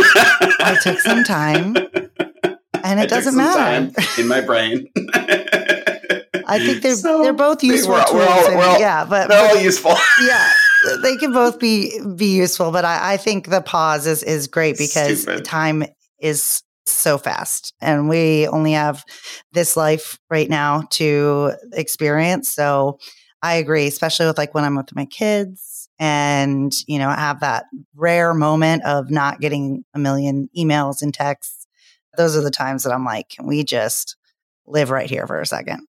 [0.61, 1.77] I took some time
[2.85, 3.93] and it took doesn't matter.
[4.21, 4.89] in my brain.
[6.45, 8.15] I think they're So, they're both useful we're- tools.
[8.15, 9.95] we're all- and- we're all- yeah, but, They're all but useful.
[10.23, 10.51] yeah,
[11.03, 12.71] they can both be be useful.
[12.73, 15.45] But I, I think the pause is is great because Stupid.
[15.45, 15.85] time
[16.21, 19.05] is so fast, and we only have
[19.53, 22.53] this life right now to experience.
[22.53, 22.99] So
[23.41, 25.72] I agree, especially with like when I'm with my kids
[26.03, 31.69] and you know have that rare moment of not getting a million emails and texts.
[32.17, 34.17] Those are the times that I'm like, can we just
[34.67, 35.87] live right here for a second?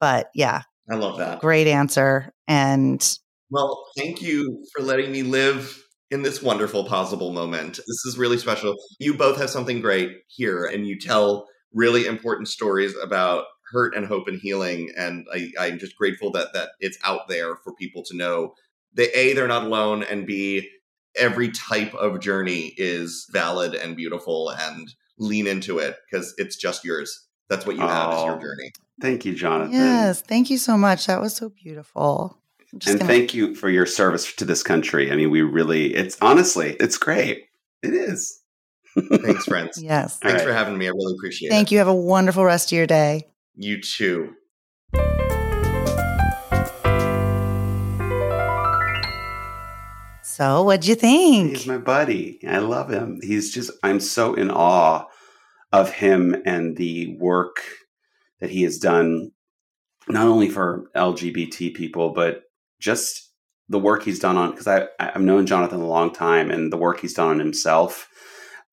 [0.00, 1.40] But yeah, I love that.
[1.40, 2.30] great answer.
[2.46, 3.02] And
[3.50, 7.78] Well, thank you for letting me live in this wonderful possible moment.
[7.78, 8.76] This is really special.
[9.00, 14.06] You both have something great here, and you tell really important stories about hurt and
[14.06, 14.90] hope and healing.
[14.96, 18.52] And I, I'm just grateful that that it's out there for people to know
[18.94, 20.68] that a they're not alone, and b
[21.16, 26.84] every type of journey is valid and beautiful, and lean into it because it's just
[26.84, 27.26] yours.
[27.48, 28.40] That's what you have is your Oh.
[28.40, 28.72] journey.
[29.00, 29.72] Thank you, Jonathan.
[29.74, 31.06] yes, thank you so much.
[31.06, 32.36] That was so beautiful.
[32.72, 35.10] And gonna- thank you for your service to this country.
[35.10, 37.46] I mean, we really, it's honestly, it's great.
[37.82, 38.40] It is.
[39.22, 39.82] Thanks, friends.
[39.82, 40.18] yes.
[40.18, 40.46] Thanks right.
[40.48, 40.86] for having me.
[40.86, 41.52] I really appreciate it.
[41.52, 41.78] Thank you.
[41.78, 43.28] Have a wonderful rest of your day.
[43.56, 44.34] You too.
[50.38, 51.56] So, what'd you think?
[51.56, 52.38] He's my buddy.
[52.46, 53.18] I love him.
[53.20, 55.06] He's just, I'm so in awe
[55.72, 57.56] of him and the work
[58.38, 59.32] that he has done,
[60.08, 62.42] not only for LGBT people, but
[62.78, 63.32] just
[63.68, 67.00] the work he's done on, because I've known Jonathan a long time and the work
[67.00, 68.08] he's done on himself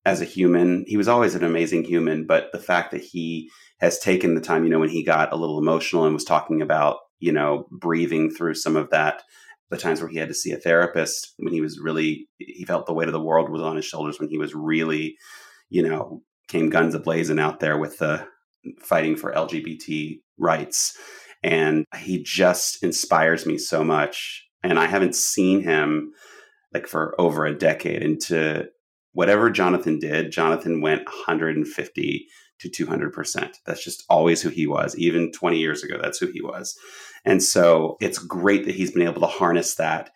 [0.04, 0.84] as a human.
[0.86, 3.50] He was always an amazing human, but the fact that he
[3.80, 6.62] has taken the time, you know, when he got a little emotional and was talking
[6.62, 9.24] about, you know, breathing through some of that
[9.70, 12.86] the times where he had to see a therapist when he was really he felt
[12.86, 15.16] the weight of the world was on his shoulders when he was really
[15.68, 18.26] you know came guns a blazing out there with the
[18.80, 20.96] fighting for lgbt rights.
[21.42, 24.46] And he just inspires me so much.
[24.62, 26.12] And i haven't seen him
[26.72, 28.02] like for over a decade.
[28.02, 28.66] Into
[29.12, 32.28] whatever jonathan did jonathan went 150
[32.60, 36.40] to 200% that's just always who he was even 20 years ago that's who he
[36.40, 36.76] was
[37.24, 40.10] and so it's great that he's been able to harness that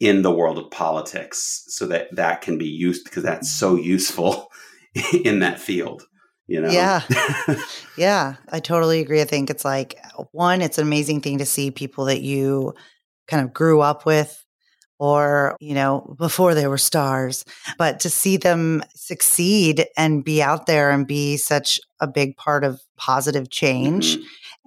[0.00, 4.48] in the world of politics so that that can be used because that's so useful
[5.24, 6.04] in that field,
[6.46, 6.70] you know?
[6.70, 7.02] Yeah.
[7.96, 9.20] Yeah, I totally agree.
[9.20, 9.98] I think it's like
[10.30, 12.72] one, it's an amazing thing to see people that you
[13.26, 14.44] kind of grew up with
[14.98, 17.44] or, you know, before they were stars,
[17.78, 22.64] but to see them succeed and be out there and be such a big part
[22.64, 24.16] of positive change.
[24.16, 24.22] Mhm.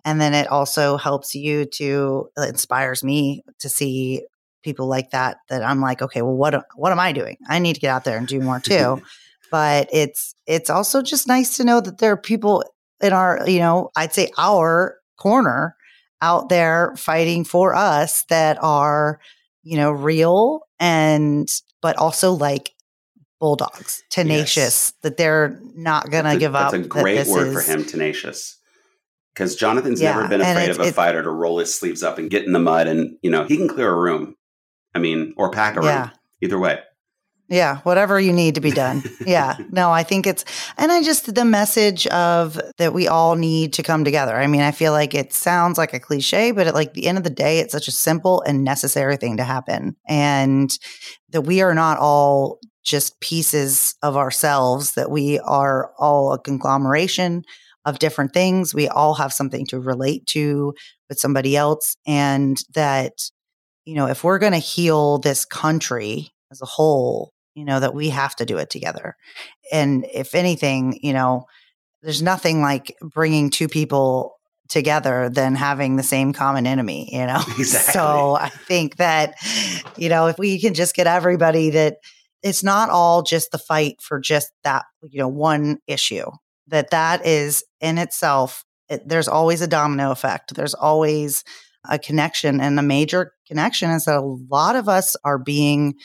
[0.06, 4.24] And then it also helps you to it inspires me to see
[4.64, 7.38] people like that that I'm like, okay, well what what am I doing?
[7.50, 9.02] I need to get out there and do more too.
[9.52, 12.64] but it's it's also just nice to know that there are people
[13.02, 15.76] in our, you know, I'd say our corner
[16.22, 19.20] out there fighting for us that are,
[19.64, 21.50] you know, real and
[21.82, 22.74] but also like
[23.40, 26.72] bulldogs, tenacious, that they're not going to That's give up.
[26.72, 28.58] That's a that great this word for him, tenacious.
[29.34, 32.30] Because Jonathan's Yeah, never been afraid of a fighter to roll his sleeves up and
[32.30, 34.36] get in the mud, and you know he can clear a room.
[34.94, 36.12] I mean, or pack a room.
[36.42, 36.80] Either way.
[37.52, 39.04] Yeah, whatever you need to be done.
[39.26, 39.58] yeah.
[39.72, 40.46] No, I think it's,
[40.78, 44.38] and I just, the message of that we all need to come together.
[44.38, 47.18] I mean, I feel like it sounds like a cliche, but at like the end
[47.18, 49.98] of the day, it's such a simple and necessary thing to happen.
[50.08, 50.72] And
[51.32, 57.44] that we are not all just pieces of ourselves, that we are all a conglomeration
[57.84, 58.74] of different things.
[58.74, 60.74] We all have something to relate to
[61.10, 61.98] with somebody else.
[62.08, 63.12] And that,
[63.84, 67.94] you know, if we're going to heal this country as a whole, you know, that
[67.94, 69.16] we have to do it together.
[69.72, 71.46] And if anything, you know,
[72.02, 74.36] there's nothing like bringing two people
[74.70, 77.42] together than having the same common enemy, you know?
[77.60, 77.94] Exactly.
[77.94, 79.36] So I think that,
[79.98, 81.98] you know, if we can just get everybody that
[82.42, 86.26] it's not all just the fight for just that, you know, one issue,
[86.68, 90.56] that that is in itself, it, there's always a domino effect.
[90.56, 91.44] There's always
[91.90, 92.62] a connection.
[92.62, 95.96] And the major connection is that a lot of us are being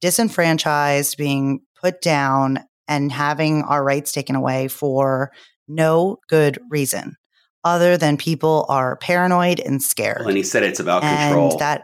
[0.00, 5.32] disenfranchised, being put down, and having our rights taken away for
[5.68, 7.16] no good reason
[7.64, 10.18] other than people are paranoid and scared.
[10.20, 11.58] Well, and he said it's about and control.
[11.58, 11.82] that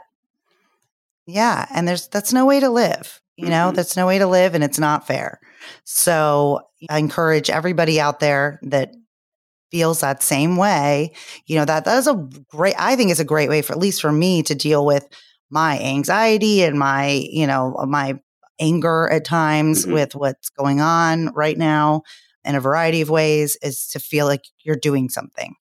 [1.27, 3.21] yeah, and there's that's no way to live.
[3.37, 3.75] You know, Mhm.
[3.75, 5.41] that's no way to live and it's not fair.
[5.85, 6.61] So
[6.91, 8.95] I encourage everybody out there that
[9.71, 11.13] feels that same way,
[11.47, 12.15] you know, that that is a
[12.49, 15.09] great I think is a great way for at least for me to deal with
[15.53, 18.19] my anxiety and my, you know, my
[18.61, 19.93] anger at times Mhm.
[19.93, 22.03] with what's going on right now
[22.45, 25.55] in a variety of ways is to feel like you're doing something.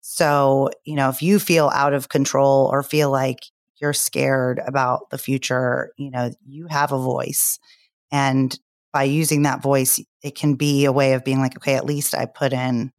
[0.00, 3.40] So, you know, if you feel out of control or feel like
[3.80, 7.58] you're scared about the future, you know, you have a voice.
[8.12, 8.58] And
[8.92, 12.14] by using that voice, it can be a way of being like, okay, at least
[12.14, 12.92] I put in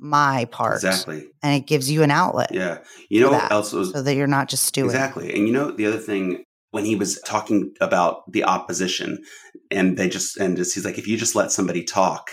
[0.00, 0.76] my part.
[0.76, 1.28] exactly.
[1.42, 2.78] And it gives you an outlet Yeah.
[3.08, 4.90] You know that, else was so that you're not just stewing.
[4.90, 5.34] Exactly.
[5.34, 9.18] And you know, the other thing, when he was talking about the opposition,
[9.70, 12.30] and they just, and just, he's like, if you just let somebody talk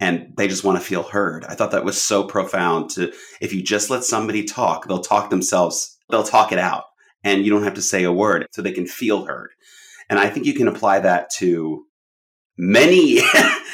[0.00, 3.52] and they just want to feel heard, I thought that was so profound to, if
[3.52, 6.84] you just let somebody talk, they'll talk themselves, they'll talk it out,
[7.22, 9.50] and you don't have to say a word so they can feel heard.
[10.10, 11.84] And I think you can apply that to
[12.56, 13.20] many,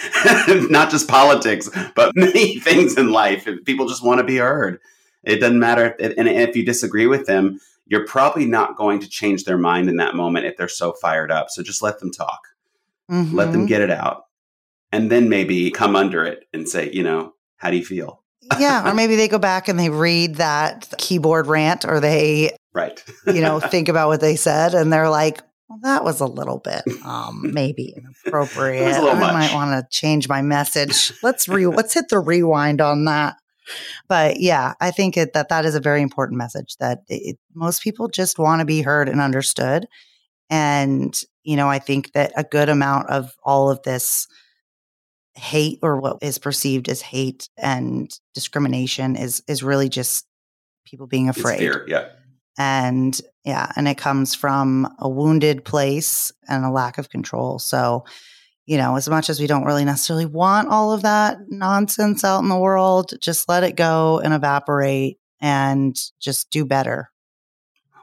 [0.70, 3.46] not just politics, but many things in life.
[3.64, 4.80] People just want to be heard,
[5.22, 5.94] it doesn't matter.
[5.98, 9.88] If, and if you disagree with them, you're probably not going to change their mind
[9.88, 11.48] in that moment if they're so fired up.
[11.50, 12.40] So just let them talk,
[13.08, 13.68] let them Mhm.
[13.68, 14.26] get it out,
[14.92, 18.22] and then maybe come under it and say, you know, how do you feel?
[18.58, 18.88] yeah.
[18.90, 23.02] Or maybe they go back and they read that keyboard rant or they, Right.
[23.26, 26.58] you know, think about what they said and they're like, well, that was a little
[26.58, 28.82] bit um, maybe inappropriate.
[28.82, 29.32] It was a little I much.
[29.34, 31.12] might want to change my message.
[31.22, 33.36] Let's re let's hit the rewind on that.
[34.08, 37.82] But yeah, I think it, that that is a very important message that it, most
[37.82, 39.86] people just want to be heard and understood.
[40.50, 41.14] And
[41.44, 44.26] you know, I think that a good amount of all of this
[45.36, 50.26] hate or what is perceived as hate and discrimination is is really just
[50.84, 51.84] people being afraid fear.
[51.86, 52.08] Yeah.
[52.60, 58.04] And yeah and it comes from a wounded place and a lack of control so
[58.66, 62.42] you know as much as we don't really necessarily want all of that nonsense out
[62.42, 67.10] in the world just let it go and evaporate and just do better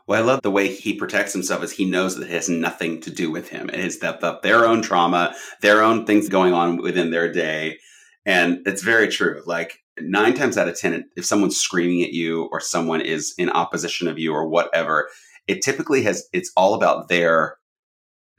[0.08, 3.02] Well, I love the way he protects himself is he knows that it has nothing
[3.02, 3.70] to do with him.
[3.70, 7.80] It is that, that their own trauma, their own things going on within their day.
[8.26, 9.44] And it's very true.
[9.46, 13.50] Like nine times out of 10, if someone's screaming at you or someone is in
[13.50, 15.10] opposition of you or whatever,
[15.48, 17.58] it typically has, it's all about their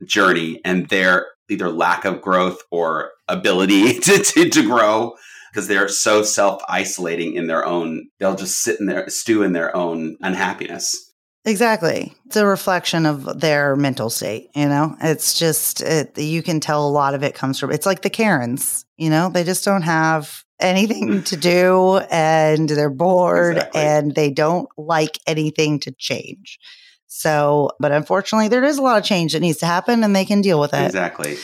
[0.04, 5.14] journey and their either lack of growth or ability to, to, to grow
[5.52, 9.52] because they're so self isolating in their own, they'll just sit in there, stew in
[9.52, 11.12] their own unhappiness.
[11.44, 12.14] exactly.
[12.26, 14.94] It's a reflection of their mental state you know?
[15.00, 18.10] It's just it, you can tell a lot of it comes from it's like the
[18.10, 19.30] karens you know?
[19.30, 23.80] They just don't have anything to do and they're bored Exactly.
[23.80, 26.58] and they don't like anything to change
[27.06, 30.24] so but unfortunately there is a lot of change that needs to happen and they
[30.24, 31.36] can deal with it Exactly.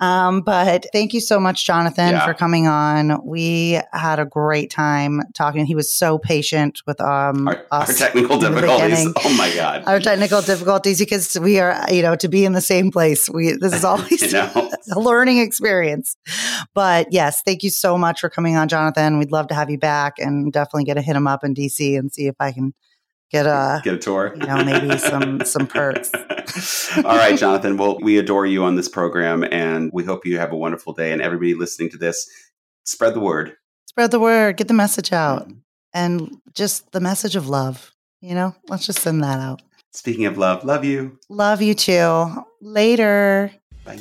[0.00, 2.24] Um, but thank you so much, Jonathan, Yeah.
[2.26, 3.20] for coming on.
[3.24, 5.64] We had a great time talking.
[5.66, 9.08] He was so patient with um Our, our technical difficulties.
[9.24, 9.84] Oh my god.
[9.86, 13.28] our technical difficulties because we are, you know, to be in the same place.
[13.30, 16.16] We this is always a learning experience.
[16.74, 19.18] But yes, thank you so much for coming on, Jonathan.
[19.18, 21.98] We'd love to have you back and definitely get to hit him up in DC
[21.98, 22.74] and see if I can
[23.30, 24.34] get a Get a tour.
[24.36, 26.10] you know maybe some some perks.
[26.96, 27.76] All right, Jonathan.
[27.76, 31.12] Well, we adore you on this program and we hope you have a wonderful day.
[31.12, 32.28] And everybody listening to this,
[32.84, 33.56] spread the word.
[33.86, 35.58] Spread the word, get the message out, mm-hmm.
[35.94, 37.92] and just the message of love.
[38.20, 39.62] You know, let's just send that out.
[39.92, 41.18] Speaking of love, love you.
[41.28, 42.44] Love you too.
[42.60, 43.50] Later.
[43.84, 43.98] Bye.